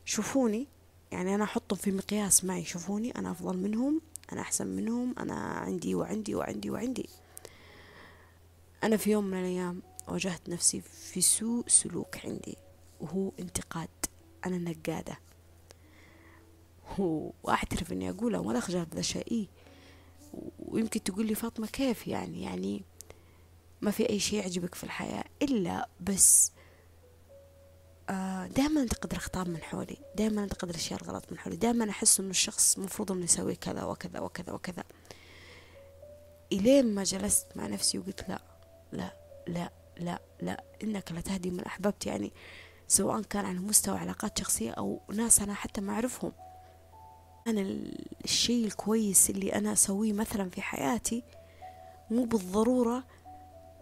شوفوني 0.05 0.67
يعني 1.11 1.35
أنا 1.35 1.43
أحطهم 1.43 1.79
في 1.79 1.91
مقياس 1.91 2.45
معي 2.45 2.65
شوفوني 2.65 3.11
أنا 3.11 3.31
أفضل 3.31 3.57
منهم 3.57 4.01
أنا 4.31 4.41
أحسن 4.41 4.67
منهم 4.67 5.15
أنا 5.19 5.33
عندي 5.35 5.95
وعندي 5.95 6.35
وعندي 6.35 6.69
وعندي. 6.69 7.09
أنا 8.83 8.97
في 8.97 9.11
يوم 9.11 9.23
من 9.23 9.39
الأيام 9.39 9.81
واجهت 10.07 10.49
نفسي 10.49 10.81
في 10.81 11.21
سوء 11.21 11.67
سلوك 11.67 12.25
عندي 12.25 12.57
وهو 13.01 13.31
انتقاد. 13.39 13.89
أنا 14.45 14.57
نقادة. 14.57 15.19
وأعترف 17.43 17.91
إني 17.91 18.09
أقولها 18.09 18.39
ولا 18.39 18.57
أخجل 18.57 18.85
بذا 18.85 19.01
شيء 19.01 19.31
إيه 19.31 19.47
ويمكن 20.59 21.03
تقول 21.03 21.25
لي 21.25 21.35
فاطمة 21.35 21.67
كيف 21.67 22.07
يعني؟ 22.07 22.43
يعني 22.43 22.83
ما 23.83 23.91
في 23.91 24.09
أي 24.09 24.19
شيء 24.19 24.39
يعجبك 24.39 24.75
في 24.75 24.83
الحياة 24.83 25.23
إلا 25.41 25.89
بس 25.99 26.51
آه 28.09 28.47
دائما 28.47 28.81
انتقد 28.81 29.11
الأخطاء 29.11 29.45
من 29.45 29.61
حولي 29.61 29.97
دائما 30.15 30.43
انتقد 30.43 30.69
الأشياء 30.69 31.01
الغلط 31.01 31.31
من 31.31 31.37
حولي 31.39 31.55
دائما 31.55 31.89
أحس 31.89 32.19
إنه 32.19 32.29
الشخص 32.29 32.79
مفروض 32.79 33.11
إنه 33.11 33.23
يسوي 33.23 33.55
كذا 33.55 33.83
وكذا 33.83 34.19
وكذا 34.19 34.53
وكذا. 34.53 34.83
إلين 36.51 36.95
ما 36.95 37.03
جلست 37.03 37.47
مع 37.55 37.67
نفسي 37.67 37.99
وقلت 37.99 38.29
لا 38.29 38.41
لا 38.91 39.13
لا 39.47 39.71
لا 39.97 40.21
لا 40.41 40.63
إنك 40.83 41.11
لا 41.11 41.21
تهدي 41.21 41.51
من 41.51 41.63
أحببت 41.63 42.05
يعني 42.05 42.33
سواء 42.87 43.21
كان 43.21 43.45
على 43.45 43.59
مستوى 43.59 43.97
علاقات 43.97 44.39
شخصية 44.39 44.71
أو 44.71 45.01
ناس 45.13 45.41
أنا 45.41 45.53
حتى 45.53 45.81
ما 45.81 45.93
أعرفهم. 45.93 46.31
أنا 47.47 47.61
الشيء 48.25 48.65
الكويس 48.65 49.29
اللي 49.29 49.53
أنا 49.55 49.73
أسويه 49.73 50.13
مثلا 50.13 50.49
في 50.49 50.61
حياتي 50.61 51.23
مو 52.11 52.25
بالضرورة 52.25 53.03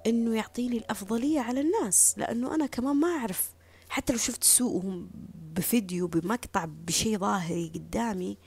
إنه 0.07 0.35
يعطيني 0.35 0.77
الأفضلية 0.77 1.39
على 1.39 1.61
الناس 1.61 2.13
لأنه 2.17 2.55
أنا 2.55 2.65
كمان 2.65 2.95
ما 2.95 3.07
أعرف. 3.07 3.51
حتى 3.89 4.13
لو 4.13 4.19
شفت 4.19 4.43
سوءهم 4.43 5.09
بفيديو 5.55 6.07
بمقطع 6.07 6.65
بشيء 6.65 7.17
ظاهري 7.17 7.71
قدامي 7.75 8.37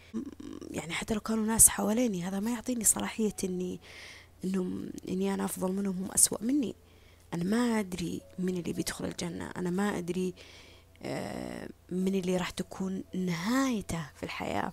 يعني 0.70 0.92
حتى 0.92 1.14
لو 1.14 1.20
كانوا 1.20 1.46
ناس 1.46 1.68
حواليني 1.68 2.22
هذا 2.22 2.40
ما 2.40 2.50
يعطيني 2.50 2.84
صلاحية 2.84 3.36
إني 3.44 3.80
إنهم 4.44 4.90
إني 5.08 5.34
أنا 5.34 5.44
أفضل 5.44 5.72
منهم 5.72 5.96
هم 5.96 6.10
أسوأ 6.10 6.42
مني. 6.42 6.74
أنا 7.34 7.44
ما 7.44 7.80
أدري 7.80 8.20
من 8.38 8.56
اللي 8.56 8.72
بيدخل 8.72 9.04
الجنة. 9.04 9.50
أنا 9.56 9.70
ما 9.70 9.98
أدري 9.98 10.34
آه، 11.02 11.68
من 11.90 12.14
اللي 12.14 12.36
راح 12.36 12.50
تكون 12.50 13.04
نهايته 13.14 14.06
في 14.16 14.22
الحياة. 14.22 14.72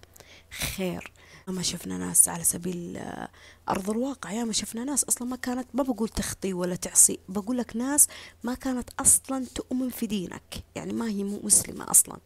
خير. 0.51 1.11
ما 1.51 1.61
شفنا 1.61 1.97
ناس 1.97 2.29
على 2.29 2.43
سبيل 2.43 2.97
آه، 2.97 3.29
أرض 3.69 3.89
الواقع. 3.89 4.31
يا 4.31 4.43
ما 4.43 4.53
شفنا 4.53 4.83
ناس 4.83 5.03
أصلا 5.03 5.27
ما 5.27 5.35
كانت 5.35 5.67
ما 5.73 5.83
بقول 5.83 6.09
تخطي 6.09 6.53
ولا 6.53 6.75
تعصي 6.75 7.19
بقول 7.29 7.57
لك 7.57 7.75
ناس 7.75 8.07
ما 8.43 8.53
كانت 8.53 8.89
أصلا 8.99 9.45
تؤمن 9.55 9.89
في 9.89 10.07
دينك. 10.07 10.63
يعني 10.75 10.93
ما 10.93 11.07
هي 11.07 11.23
مسلمة 11.23 11.91
أصلا. 11.91 12.17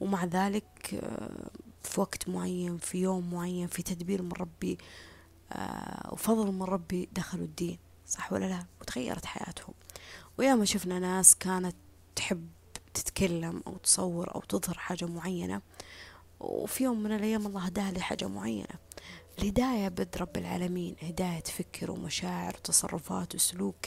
ومع 0.00 0.24
ذلك 0.24 0.94
آه، 0.94 1.50
في 1.82 2.00
وقت 2.00 2.28
معين 2.28 2.78
في 2.78 2.98
يوم 2.98 3.34
معين 3.34 3.66
في 3.66 3.82
تدبير 3.82 4.22
من 4.22 4.32
ربي 4.32 4.78
وفضل 6.12 6.52
من 6.52 6.62
ربي 6.62 7.08
دخلوا 7.12 7.44
الدين. 7.44 7.78
صح 8.06 8.32
ولا 8.32 8.44
لا؟ 8.44 8.66
وتغيرت 8.80 9.24
حياتهم. 9.24 9.74
وياما 10.38 10.64
شفنا 10.64 10.98
ناس 10.98 11.34
كانت 11.36 11.76
تحب 12.16 12.48
تتكلم 12.94 13.62
أو 13.66 13.76
تصور 13.76 14.34
أو 14.34 14.40
تظهر 14.40 14.78
حاجة 14.78 15.04
معينة 15.04 15.62
وفي 16.40 16.84
يوم 16.84 17.02
من 17.02 17.12
الأيام 17.12 17.46
الله 17.46 17.60
هداها 17.60 17.92
لحاجة 17.92 18.28
معينة. 18.28 18.74
الهداية 19.38 19.88
بد 19.88 20.16
رب 20.16 20.36
العالمين 20.36 20.96
هداية 21.02 21.42
فكر 21.42 21.90
ومشاعر 21.90 22.54
وتصرفات 22.56 23.34
وسلوك. 23.34 23.86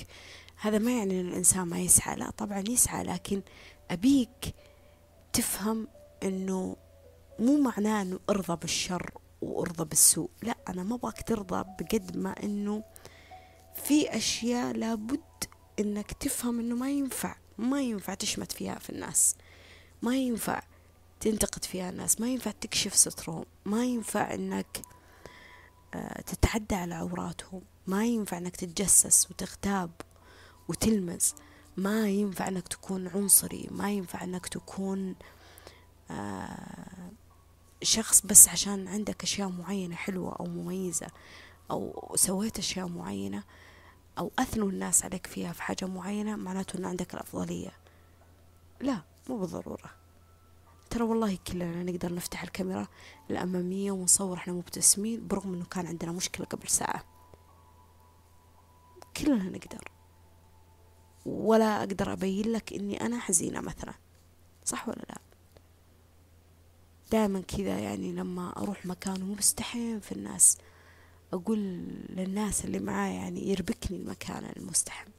هذا 0.61 0.77
ما 0.77 0.91
يعني 0.91 1.21
أن 1.21 1.27
الإنسان 1.27 1.63
ما 1.63 1.79
يسعى. 1.79 2.15
لا 2.15 2.29
طبعا 2.29 2.63
يسعى 2.69 3.03
لكن 3.03 3.41
أبيك 3.91 4.55
تفهم 5.33 5.87
أنه 6.23 6.75
مو 7.39 7.57
معناه 7.61 8.01
أنه 8.01 8.19
أرضى 8.29 8.55
بالشر 8.55 9.11
وأرضى 9.41 9.85
بالسوء. 9.85 10.29
لا 10.43 10.57
أنا 10.69 10.83
ما 10.83 10.95
أبغاك 10.95 11.21
ترضى 11.27 11.63
بقد 11.79 12.17
ما 12.17 12.43
أنه 12.43 12.83
في 13.83 14.17
أشياء 14.17 14.73
لابد 14.73 15.21
إنك 15.79 16.11
تفهم 16.11 16.59
إنه 16.59 16.75
ما 16.75 16.89
ينفع. 16.89 17.35
ما 17.57 17.81
ينفع 17.81 18.13
تشمت 18.13 18.51
فيها 18.51 18.79
في 18.79 18.89
الناس. 18.89 19.35
ما 20.01 20.17
ينفع. 20.17 20.61
تنتقد 21.21 21.65
فيها 21.65 21.89
الناس. 21.89 22.21
ما 22.21 22.27
ينفع 22.27 22.51
تكشف 22.51 22.95
سترهم. 22.95 23.45
ما 23.65 23.85
ينفع 23.85 24.33
إنك 24.33 24.81
آه، 25.93 26.21
تتعدى 26.21 26.75
على 26.75 26.95
عوراتهم. 26.95 27.61
ما 27.87 28.05
ينفع 28.05 28.37
إنك 28.37 28.55
تتجسس 28.55 29.31
وتغتاب 29.31 29.91
وتلمز. 30.67 31.33
ما 31.77 32.09
ينفع 32.09 32.47
إنك 32.47 32.67
تكون 32.67 33.07
عنصري. 33.07 33.67
ما 33.71 33.91
ينفع 33.91 34.23
إنك 34.23 34.47
تكون 34.47 35.15
آه، 36.11 37.11
شخص 37.83 38.25
بس 38.25 38.49
عشان 38.49 38.87
عندك 38.87 39.23
أشياء 39.23 39.49
معينة 39.49 39.95
حلوة 39.95 40.35
أو 40.39 40.45
مميزة 40.45 41.07
أو 41.71 42.11
سويت 42.15 42.59
أشياء 42.59 42.87
معينة 42.87 43.43
أو 44.17 44.31
أثنوا 44.39 44.69
الناس 44.69 45.05
عليك 45.05 45.27
فيها 45.27 45.53
في 45.53 45.61
حاجة 45.63 45.85
معينة 45.85 46.35
معناته 46.35 46.77
أن 46.77 46.85
عندك 46.85 47.13
الأفضلية. 47.13 47.71
لا 48.81 49.01
مو 49.29 49.37
بالضرورة. 49.37 50.00
ترى 50.91 51.03
والله 51.03 51.37
كلنا 51.47 51.83
نقدر 51.83 52.13
نفتح 52.13 52.43
الكاميرا 52.43 52.87
الأمامية 53.29 53.91
ونصور 53.91 54.37
إحنا 54.37 54.53
مبتسمين 54.53 55.27
برغم 55.27 55.53
أنه 55.53 55.65
كان 55.65 55.87
عندنا 55.87 56.11
مشكلة 56.11 56.45
قبل 56.45 56.67
ساعة. 56.67 57.03
كلنا 59.17 59.43
نقدر. 59.49 59.91
ولا 61.25 61.79
أقدر 61.79 62.13
أبين 62.13 62.51
لك 62.51 62.73
إني 62.73 63.01
أنا 63.01 63.19
حزينة 63.19 63.61
مثلا. 63.61 63.93
صح 64.65 64.89
ولا 64.89 65.05
لا؟ 65.09 65.17
دائما 67.11 67.41
كذا 67.41 67.79
يعني 67.79 68.11
لما 68.11 68.53
أروح 68.57 68.85
مكان 68.85 69.21
ومستحيم 69.23 69.99
في 69.99 70.11
الناس 70.11 70.57
أقول 71.33 71.57
للناس 72.09 72.65
اللي 72.65 72.79
معاي 72.79 73.15
يعني 73.15 73.49
يربكني 73.49 73.97
المكان 73.97 74.51
المستحم 74.57 75.11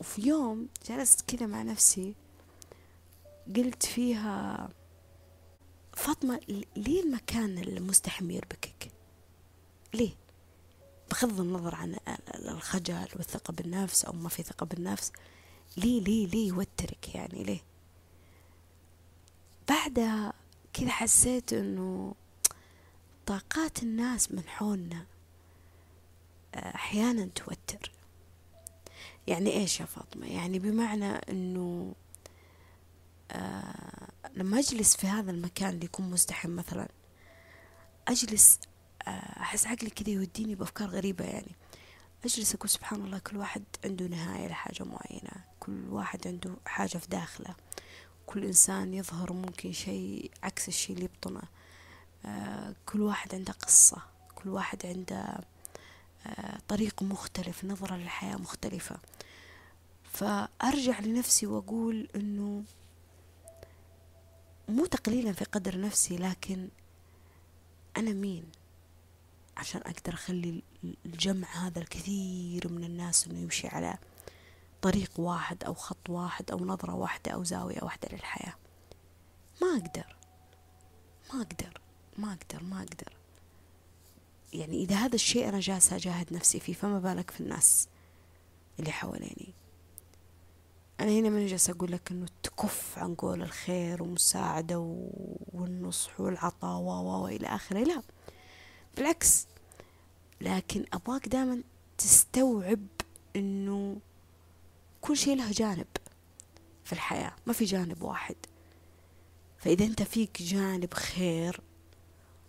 وفي 0.00 0.28
يوم 0.28 0.68
جلست 0.88 1.20
كذا 1.20 1.46
مع 1.46 1.62
نفسي 1.62 2.14
قلت 3.56 3.86
فيها 3.86 4.68
فاطمة 5.92 6.40
ليه 6.76 7.02
المكان 7.02 7.58
المستحم 7.58 8.30
يربكك 8.30 8.90
ليه؟ 9.94 10.12
بغض 11.10 11.40
النظر 11.40 11.74
عن 11.74 11.96
الخجل 12.34 13.08
والثقة 13.16 13.52
بالنفس 13.52 14.04
أو 14.04 14.12
ما 14.12 14.28
في 14.28 14.42
ثقة 14.42 14.66
بالنفس 14.66 15.12
ليه 15.76 16.00
ليه 16.00 16.26
ليه 16.26 16.48
يوترك 16.48 17.14
يعني 17.14 17.44
ليه؟ 17.44 17.60
بعدها 19.68 20.32
كذا 20.72 20.88
حسيت 20.90 21.52
إنه 21.52 22.14
طاقات 23.26 23.82
الناس 23.82 24.32
من 24.32 24.48
حولنا 24.48 25.06
آه، 26.54 26.74
أحيانا 26.74 27.28
توتر. 27.34 27.90
يعني 29.26 29.52
إيش 29.52 29.80
يا 29.80 29.84
فاطمة؟ 29.86 30.26
يعني 30.26 30.58
بمعنى 30.58 31.06
إنه 31.06 31.94
آه 33.30 34.08
لما 34.34 34.58
أجلس 34.58 34.96
في 34.96 35.06
هذا 35.06 35.30
المكان 35.30 35.68
اللي 35.68 35.84
يكون 35.84 36.10
مزدحم 36.10 36.50
مثلا 36.50 36.88
أجلس 38.08 38.58
آه 39.06 39.10
أحس 39.40 39.66
عقلي 39.66 39.90
كذا 39.90 40.10
يوديني 40.10 40.54
بأفكار 40.54 40.88
غريبة 40.88 41.24
يعني. 41.24 41.52
أجلس 42.24 42.54
أقول 42.54 42.68
سبحان 42.68 43.04
الله 43.04 43.18
كل 43.18 43.36
واحد 43.36 43.62
عنده 43.84 44.06
نهاية 44.06 44.48
لحاجة 44.48 44.82
معينة 44.84 45.44
كل 45.60 45.88
واحد 45.90 46.26
عنده 46.26 46.56
حاجة 46.66 46.98
في 46.98 47.08
داخله. 47.08 47.54
كل 48.26 48.44
إنسان 48.44 48.94
يظهر 48.94 49.32
ممكن 49.32 49.72
شيء 49.72 50.30
عكس 50.42 50.68
الشيء 50.68 50.96
اللي 50.96 51.04
يبطنه. 51.04 51.42
آه 52.24 52.74
كل 52.86 53.00
واحد 53.00 53.34
عنده 53.34 53.52
قصة 53.52 54.02
كل 54.34 54.48
واحد 54.48 54.86
عنده 54.86 55.38
طريق 56.68 57.02
مختلف 57.02 57.64
نظرة 57.64 57.96
للحياة 57.96 58.36
مختلفة. 58.36 58.96
فأرجع 60.12 61.00
لنفسي 61.00 61.46
وأقول 61.46 62.08
إنه 62.16 62.64
مو 64.68 64.86
تقليلا 64.86 65.32
في 65.32 65.44
قدر 65.44 65.80
نفسي 65.80 66.16
لكن 66.16 66.68
أنا 67.96 68.12
مين 68.12 68.44
عشان 69.56 69.80
أقدر 69.80 70.14
أخلي 70.14 70.62
الجمع 71.06 71.48
هذا 71.66 71.78
الكثير 71.78 72.68
من 72.68 72.84
الناس 72.84 73.26
إنه 73.26 73.38
يمشي 73.38 73.68
على 73.68 73.98
طريق 74.82 75.10
واحد 75.20 75.64
أو 75.64 75.74
خط 75.74 76.10
واحد 76.10 76.50
أو 76.50 76.58
نظرة 76.64 76.94
واحدة 76.94 77.32
أو 77.32 77.44
زاوية 77.44 77.78
واحدة 77.82 78.08
للحياة؟ 78.12 78.54
ما 79.62 79.68
أقدر. 79.68 80.16
ما 81.32 81.42
أقدر. 81.42 81.80
ما 82.18 82.32
أقدر. 82.32 82.62
ما 82.62 82.78
أقدر. 82.78 83.16
يعني 84.52 84.82
إذا 84.82 84.96
هذا 84.96 85.14
الشيء 85.14 85.48
أنا 85.48 85.60
جالسة 85.60 85.96
أجاهد 85.96 86.32
نفسي 86.32 86.60
فيه 86.60 86.72
فما 86.72 86.98
بالك 86.98 87.30
في 87.30 87.40
الناس 87.40 87.88
اللي 88.78 88.92
حواليني. 88.92 89.54
أنا 91.00 91.10
هنا 91.10 91.28
من 91.28 91.46
جالسة 91.46 91.72
أقول 91.72 91.92
لك 91.92 92.10
إنه 92.10 92.26
تكف 92.42 92.98
عن 92.98 93.14
قول 93.14 93.42
الخير 93.42 94.02
والمساعدة 94.02 94.78
والنصح 95.52 96.20
والعطاء 96.20 96.80
وإلى 96.80 97.46
آخره. 97.46 97.84
لا 97.84 98.02
بالعكس. 98.96 99.46
لكن 100.40 100.84
أبغاك 100.92 101.28
دائما 101.28 101.62
تستوعب 101.98 102.86
إنه 103.36 103.96
كل 105.00 105.16
شيء 105.16 105.36
له 105.36 105.50
جانب 105.50 105.86
في 106.84 106.92
الحياة. 106.92 107.32
ما 107.46 107.52
في 107.52 107.64
جانب 107.64 108.02
واحد. 108.02 108.36
فإذا 109.58 109.84
أنت 109.84 110.02
فيك 110.02 110.42
جانب 110.42 110.94
خير 110.94 111.60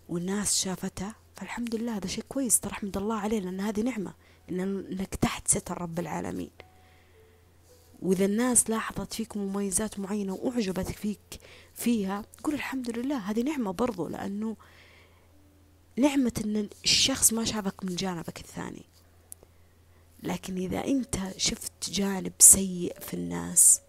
والناس 0.10 0.62
شافته 0.62 1.14
فالحمد 1.36 1.76
لله 1.76 1.98
هذا 1.98 2.08
شيء 2.08 2.24
كويس. 2.30 2.60
ترى 2.60 2.72
احمد 2.72 2.98
الله 2.98 3.20
عليه 3.20 3.40
لأن 3.40 3.60
هذه 3.60 3.82
نعمة. 3.82 4.14
إنك 4.50 5.16
تحت 5.16 5.48
ستر 5.48 5.82
رب 5.82 6.00
العالمين. 6.00 6.52
وإذا 8.02 8.26
الناس 8.26 8.70
لاحظت 8.70 9.14
فيك 9.14 9.38
مميزات 9.38 10.00
معينة 10.00 10.34
وأعجبت 10.34 10.92
فيك 10.92 11.40
فيها 11.76 12.26
قول 12.44 12.54
الحمد 12.54 12.98
لله 12.98 13.18
هذه 13.18 13.42
نعمة 13.42 13.72
برضو 13.72 14.08
لأنه 14.08 14.56
نعمة 15.98 16.42
إن 16.46 16.70
الشخص 16.84 17.34
ما 17.34 17.46
شافك 17.46 17.84
من 17.84 17.96
جانبك 17.96 18.40
الثاني. 18.40 18.86
لكن 20.24 20.58
إذا 20.58 20.86
أنت 20.86 21.18
شفت 21.38 21.90
جانب 21.90 22.34
سيء 22.40 23.00
في 23.00 23.14
الناس 23.14 23.82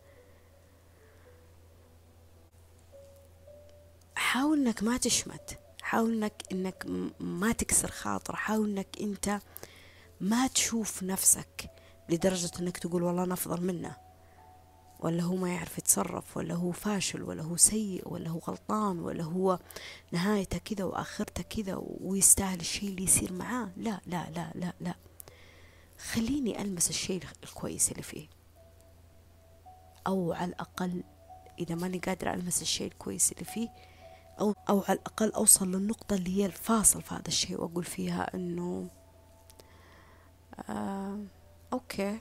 حاول 4.14 4.58
إنك 4.58 4.82
ما 4.82 4.96
تشمت 4.96 5.58
حاول 5.82 6.12
إنك 6.12 6.42
إنك 6.52 6.86
ما 7.20 7.52
تكسر 7.52 7.90
خاطر 7.90 8.36
حاول 8.36 8.70
إنك 8.70 8.88
أنت 9.00 9.40
ما 10.20 10.46
تشوف 10.46 11.02
نفسك 11.02 11.70
لدرجة 12.08 12.50
إنك 12.60 12.78
تقول 12.78 13.02
والله 13.02 13.24
أنا 13.24 13.34
أفضل 13.34 13.64
منه. 13.66 13.96
ولا 15.00 15.22
هو 15.22 15.36
ما 15.36 15.54
يعرف 15.54 15.78
يتصرف 15.78 16.36
ولا 16.36 16.54
هو 16.54 16.72
فاشل 16.72 17.22
ولا 17.22 17.42
هو 17.42 17.56
سيء 17.56 18.08
ولا 18.08 18.30
هو 18.30 18.38
غلطان 18.38 18.98
ولا 18.98 19.24
هو 19.24 19.58
نهايته 20.12 20.58
كذا 20.58 20.84
وآخرته 20.84 21.42
كذا 21.42 21.80
ويستاهل 22.00 22.60
الشيء 22.60 22.88
اللي 22.88 23.04
يصير 23.04 23.32
معاه. 23.32 23.68
لا 23.76 24.00
لا 24.06 24.30
لا 24.30 24.52
لا 24.54 24.72
لا. 24.80 24.94
خليني 26.12 26.62
ألمس 26.62 26.90
الشيء 26.90 27.22
الكويس 27.44 27.92
اللي 27.92 28.02
فيه. 28.02 28.28
أو 30.06 30.32
على 30.32 30.48
الأقل 30.50 31.04
إذا 31.58 31.74
ماني 31.74 31.98
قادرة 31.98 32.34
ألمس 32.34 32.62
الشيء 32.62 32.86
الكويس 32.86 33.32
اللي 33.32 33.44
فيه 33.44 33.68
أو, 34.40 34.54
أو 34.68 34.80
على 34.88 34.98
الأقل 34.98 35.32
أوصل 35.32 35.72
للنقطة 35.72 36.14
اللي 36.16 36.38
هي 36.38 36.46
الفاصل 36.46 37.02
في 37.02 37.14
هذا 37.14 37.28
الشيء 37.28 37.60
وأقول 37.60 37.84
فيها 37.84 38.34
إنه 38.34 38.88
آه 40.68 41.18
okay. 41.72 42.18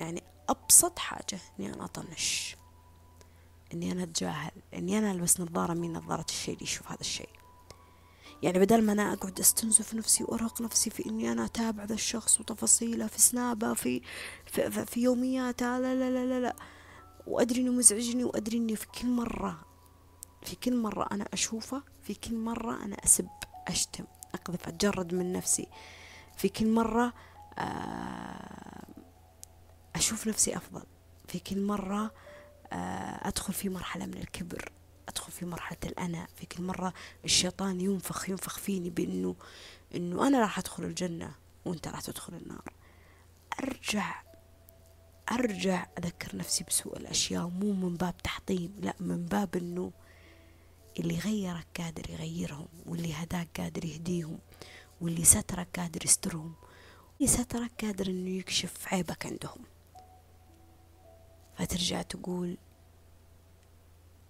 يعني 0.00 0.22
أبسط 0.48 0.98
حاجة 0.98 1.38
إني 1.60 1.74
أنا 1.74 1.84
أطنش. 1.84 2.56
إني 3.74 3.92
أنا 3.92 4.02
أتجاهل. 4.02 4.52
إني 4.74 4.98
أنا 4.98 5.10
ألبس 5.12 5.40
نظارة 5.40 5.74
من 5.74 5.92
نظارة 5.92 6.26
الشيء 6.28 6.54
اللي 6.54 6.64
يشوف 6.64 6.92
هذا 6.92 7.00
الشيء. 7.00 7.28
يعني 8.42 8.58
بدل 8.58 8.82
ما 8.82 8.92
أنا 8.92 9.12
أقعد 9.12 9.40
أستنزف 9.40 9.94
نفسي 9.94 10.24
وأرهق 10.24 10.62
نفسي 10.62 10.90
في 10.90 11.06
إني 11.06 11.32
أنا 11.32 11.44
أتابع 11.44 11.84
ذا 11.84 11.94
الشخص 11.94 12.40
وتفاصيله 12.40 13.06
في 13.06 13.20
سنابه 13.20 13.74
في 13.74 14.00
في, 14.46 14.70
في, 14.70 14.86
في 14.86 15.00
يومياته. 15.02 15.78
لا 15.78 15.94
لا 15.94 16.10
لا 16.10 16.26
لا 16.26 16.40
لا. 16.40 16.56
وأدري 17.26 17.60
إنه 17.60 17.72
مزعجني 17.72 18.24
وأدري 18.24 18.56
إني 18.56 18.76
في 18.76 18.86
كل 18.86 19.08
مرة 19.08 19.60
في 20.42 20.56
كل 20.56 20.76
مرة 20.76 21.08
أنا 21.12 21.28
أشوفه 21.32 21.82
في 22.02 22.14
كل 22.14 22.34
مرة 22.34 22.84
أنا 22.84 22.96
أسب 23.04 23.28
أشتم 23.68 24.04
أقذف 24.34 24.68
أتجرد 24.68 25.14
من 25.14 25.32
نفسي. 25.32 25.66
في 26.36 26.48
كل 26.48 26.68
مرة 26.68 27.12
أشوف 29.96 30.26
نفسي 30.26 30.56
أفضل. 30.56 30.82
في 31.28 31.38
كل 31.38 31.60
مرة 31.62 32.14
آه، 32.72 33.28
أدخل 33.28 33.52
في 33.52 33.68
مرحلة 33.68 34.06
من 34.06 34.16
الكبر 34.16 34.72
أدخل 35.08 35.32
في 35.32 35.46
مرحلة 35.46 35.78
الأنا. 35.84 36.26
في 36.36 36.46
كل 36.46 36.62
مرة 36.62 36.94
الشيطان 37.24 37.80
ينفخ 37.80 38.28
ينفخ 38.28 38.58
فيني 38.58 38.90
بأنه 38.90 39.36
أنه 39.94 40.26
أنا 40.26 40.40
راح 40.40 40.58
أدخل 40.58 40.84
الجنة 40.84 41.34
وأنت 41.64 41.88
راح 41.88 42.00
تدخل 42.00 42.34
النار. 42.34 42.72
أرجع 43.62 44.22
أرجع 45.32 45.86
أذكر 45.98 46.36
نفسي 46.36 46.64
بسوء 46.64 46.96
الأشياء 46.96 47.48
مو 47.48 47.72
من 47.72 47.96
باب 47.96 48.16
تحطيم 48.22 48.76
لا 48.80 48.94
من 49.00 49.26
باب 49.26 49.56
أنه 49.56 49.92
اللي 50.98 51.18
غيرك 51.18 51.66
قادر 51.80 52.10
يغيرهم 52.10 52.68
واللي 52.86 53.14
هداك 53.14 53.60
قادر 53.60 53.84
يهديهم 53.84 54.38
واللي 55.00 55.24
سترك 55.24 55.68
قادر 55.80 56.04
يسترهم. 56.04 56.54
اللي 57.16 57.26
سترك 57.26 57.84
قادر 57.84 58.06
إنه 58.06 58.30
يكشف 58.30 58.88
عيبك 58.92 59.26
عندهم. 59.26 59.64
فترجع 61.54 62.02
تقول 62.02 62.58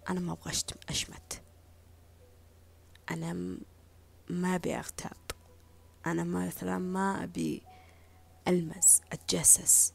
أنا 0.09 0.19
ما 0.19 0.31
أبغى 0.31 0.53
أشمت. 0.89 1.41
أنا 3.11 3.57
ما 4.29 4.55
أبي 4.55 4.75
أغتاب. 4.75 5.17
أنا 6.05 6.23
مثلا 6.23 6.77
ما 6.77 7.23
أبي 7.23 7.63
ألمس 8.47 9.01
أتجسس. 9.11 9.93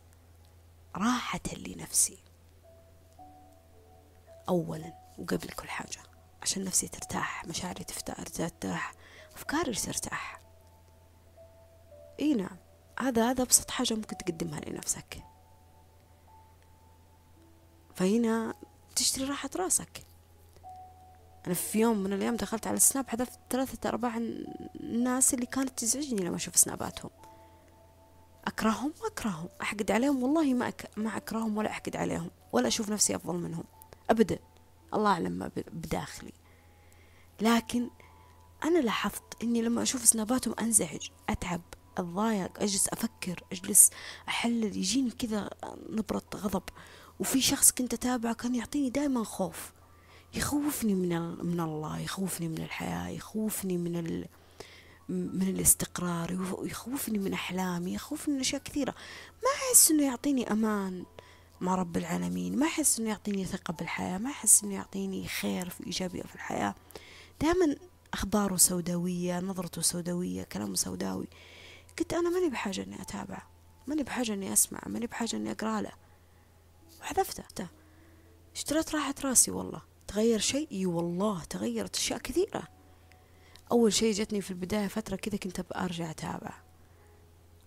راحة 0.97 1.41
لنفسي 1.57 2.19
أولا 4.49 4.93
وقبل 5.19 5.49
كل 5.49 5.69
حاجة 5.69 6.03
عشان 6.43 6.65
نفسي 6.65 6.89
ترتاح 6.89 7.45
مشاعري 7.45 7.85
ترتاح 7.85 8.93
أفكاري 9.35 9.73
ترتاح. 9.73 10.41
إي 12.21 12.35
نعم. 12.35 12.57
هذا 13.01 13.31
هذا 13.31 13.43
أبسط 13.43 13.71
حاجة 13.71 13.95
ممكن 13.95 14.17
تقدمها 14.17 14.61
لنفسك. 14.61 15.25
فهنا 17.95 18.55
تشتري 18.97 19.25
راحة 19.25 19.51
راسك. 19.57 20.03
أنا 21.47 21.55
في 21.55 21.81
يوم 21.81 21.99
من 21.99 22.13
الأيام 22.13 22.37
دخلت 22.37 22.67
على 22.67 22.77
السناب 22.77 23.09
حذفت 23.09 23.39
ثلاثة 23.51 23.89
أرباع 23.89 24.17
الناس 24.81 25.35
اللي 25.35 25.47
كانت 25.47 25.79
تزعجني 25.79 26.21
لما 26.23 26.37
أشوف 26.37 26.57
سناباتهم. 26.57 27.11
أكرههم؟ 28.45 28.93
ما 29.01 29.07
أكرههم. 29.07 29.49
أحقد 29.63 29.91
عليهم؟ 29.91 30.23
والله 30.23 30.55
ما 30.55 30.69
أك... 30.69 30.91
ما 30.97 31.17
أكرههم 31.17 31.57
ولا 31.57 31.71
أحقد 31.71 31.97
عليهم 31.97 32.31
ولا 32.53 32.69
أشوف 32.69 32.91
نفسي 32.91 33.17
أفضل 33.17 33.35
منهم. 33.35 33.65
أبدا. 34.11 34.39
الله 34.95 35.11
أعلم 35.11 35.33
ما 35.33 35.51
بداخلي. 35.57 36.33
لكن 37.41 37.91
أنا 38.65 38.79
لاحظت 38.79 39.43
إني 39.43 39.63
لما 39.63 39.83
أشوف 39.83 40.05
سناباتهم 40.05 40.55
أنزعج 40.61 41.09
أتعب. 41.29 41.61
أتضايق 41.99 42.63
أجلس 42.63 42.89
أفكر 42.89 43.45
أجلس 43.53 43.91
أحلل. 44.29 44.77
يجيني 44.77 45.11
كذا 45.11 45.51
نبرة 45.91 46.23
غضب. 46.35 46.63
وفي 47.21 47.41
شخص 47.41 47.73
كنت 47.73 47.95
أتابعه 47.95 48.35
كان 48.35 48.55
يعطيني 48.55 48.91
دائما 48.91 49.25
خوف. 49.25 49.73
يخوفني 50.35 50.95
من 50.95 51.09
من 51.47 51.61
الله 51.61 51.99
يخوفني 51.99 52.49
من 52.49 52.59
الحياة 52.59 53.09
يخوفني 53.09 53.77
من 53.77 53.97
ال 53.97 54.27
من 55.09 55.49
الاستقرار 55.49 56.39
يخوفني 56.63 57.19
من 57.19 57.33
أحلامي 57.33 57.95
يخوفني 57.95 58.35
من 58.35 58.41
أشياء 58.41 58.63
كثيرة. 58.63 58.95
ما 59.43 59.49
أحس 59.57 59.91
إنه 59.91 60.05
يعطيني 60.05 60.53
أمان 60.53 61.05
مع 61.61 61.75
رب 61.75 61.97
العالمين. 61.97 62.59
ما 62.59 62.67
أحس 62.67 63.01
إنه 63.01 63.09
يعطيني 63.09 63.45
ثقة 63.45 63.73
بالحياة. 63.73 64.19
ما 64.19 64.31
أحس 64.31 64.65
إنه 64.65 64.75
يعطيني 64.75 65.29
خير 65.29 65.69
في 65.69 65.87
إيجابية 65.87 66.23
في 66.23 66.35
الحياة. 66.35 66.75
دائما 67.41 67.77
أخباره 68.13 68.57
سوداوية 68.57 69.41
نظرته 69.41 69.83
سوداوية 69.83 70.43
كلامه 70.43 70.75
سوداوي. 70.75 71.29
قلت 71.99 72.13
أنا 72.13 72.31
ماني 72.31 72.49
بحاجة 72.49 72.83
إني 72.83 73.03
أتابع 73.03 73.43
ماني 73.87 74.03
بحاجة 74.03 74.33
إني 74.33 74.53
أسمع 74.53 74.81
ماني 74.87 75.07
بحاجة 75.07 75.37
إني 75.37 75.51
أقرأ 75.51 75.81
له. 75.81 75.93
وحذفته. 77.01 77.67
اشتريت 78.55 78.95
راحة 78.95 79.15
راسي 79.25 79.51
والله. 79.51 79.83
تغير 80.07 80.39
شيء؟ 80.39 80.69
إي 80.73 80.87
والله 80.87 81.45
تغيرت 81.45 81.97
أشياء 81.97 82.19
كثيرة. 82.19 82.63
أول 83.73 83.93
شيء 83.93 84.13
جتني 84.13 84.41
في 84.41 84.51
البداية 84.51 84.89
فترة 84.89 85.17
كذا 85.17 85.37
كنت 85.37 85.67
أرجع 85.77 86.11
أتابع. 86.11 86.53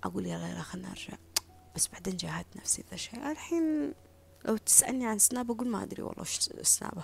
أقول 0.04 0.26
يلا 0.26 0.50
يلا 0.50 0.62
خلنا 0.62 0.92
أرجع 0.92 1.14
بس 1.76 1.88
بعدين 1.88 2.18
جاهدت 2.18 2.58
نفسي 2.58 2.84
ذا 2.90 2.94
الشيء. 2.94 3.32
الحين 3.32 3.94
لو 4.46 4.58
تسألني 4.58 5.08
عن 5.08 5.20
سناب 5.20 5.52
أقول 5.52 5.68
ما 5.68 5.84
أدري 5.84 6.02
والله 6.02 6.22
وش 6.22 6.40
سنابه. 6.62 7.04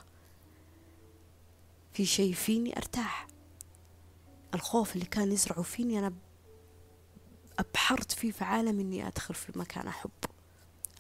في 1.94 2.06
شيء 2.06 2.34
فيني 2.34 2.78
أرتاح. 2.78 3.28
الخوف 4.54 4.96
اللي 4.96 5.06
كان 5.06 5.32
يزرعه 5.32 5.62
فيني 5.62 6.00
أنا 6.00 6.14
أبحرت 7.60 8.12
فيه 8.12 8.32
في 8.32 8.44
عالم 8.44 8.80
إني 8.80 9.08
أدخل 9.08 9.34
في 9.34 9.60
مكان 9.60 9.88
أحب 9.88 10.12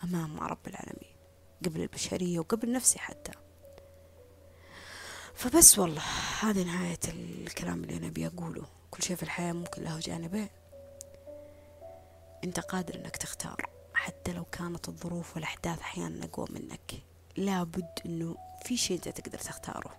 أمام 0.03 0.39
رب 0.39 0.67
العالمين 0.67 1.15
قبل 1.65 1.81
البشرية 1.81 2.39
وقبل 2.39 2.71
نفسي 2.71 2.99
حتى. 2.99 3.31
فبس 5.33 5.79
والله 5.79 6.01
هذه 6.41 6.63
نهاية 6.63 6.99
الكلام 7.07 7.83
اللي 7.83 7.97
أنا 7.97 8.07
أبي 8.07 8.27
أقوله. 8.27 8.65
كل 8.91 9.03
شيء 9.03 9.15
في 9.15 9.23
الحياة 9.23 9.53
ممكن 9.53 9.83
له 9.83 9.99
جانبين. 9.99 10.49
أنت 12.43 12.59
قادر 12.59 12.95
أنك 12.95 13.17
تختار. 13.17 13.69
حتى 13.93 14.33
لو 14.33 14.45
كانت 14.45 14.89
الظروف 14.89 15.35
والأحداث 15.35 15.79
أحيانا 15.79 16.25
أقوى 16.25 16.47
منك 16.49 16.93
لابد 17.37 17.89
أنه 18.05 18.37
في 18.65 18.77
شيء 18.77 18.97
أنت 18.97 19.09
تقدر 19.09 19.37
تختاره. 19.39 19.95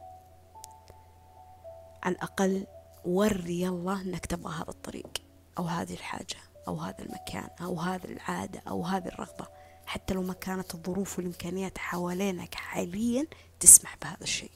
على 2.02 2.14
الأقل 2.14 2.66
وري 3.04 3.68
الله 3.68 4.00
أنك 4.00 4.26
تبغى 4.26 4.54
هذا 4.54 4.68
الطريق 4.70 5.10
أو 5.58 5.64
هذه 5.64 5.94
الحاجة. 5.94 6.49
أو 6.68 6.76
هذا 6.76 7.02
المكان 7.02 7.50
أو 7.60 7.80
هذه 7.80 8.04
العادة 8.04 8.62
أو 8.68 8.84
هذه 8.84 9.08
الرغبة. 9.08 9.46
حتى 9.86 10.14
لو 10.14 10.22
ما 10.22 10.32
كانت 10.32 10.74
الظروف 10.74 11.18
والإمكانيات 11.18 11.78
حوالينك 11.78 12.54
حاليا 12.54 13.26
تسمح 13.60 13.96
بهذا 14.02 14.22
الشيء. 14.22 14.50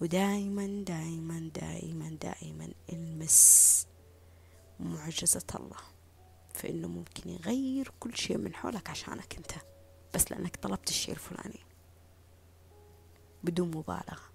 ودائما 0.00 0.84
دائما 0.86 1.50
دائما 1.54 2.18
دائما 2.22 2.68
المس 2.92 3.86
معجزة 4.80 5.46
الله. 5.54 5.80
فإنه 6.54 6.88
ممكن 6.88 7.30
يغير 7.30 7.92
كل 8.00 8.16
شيء 8.16 8.38
من 8.38 8.54
حولك 8.54 8.90
عشانك 8.90 9.36
أنت 9.36 9.52
بس 10.14 10.30
لأنك 10.32 10.56
طلبت 10.56 10.88
الشيء 10.88 11.14
الفلاني 11.14 11.60
بدون 13.44 13.68
مبالغة. 13.70 14.29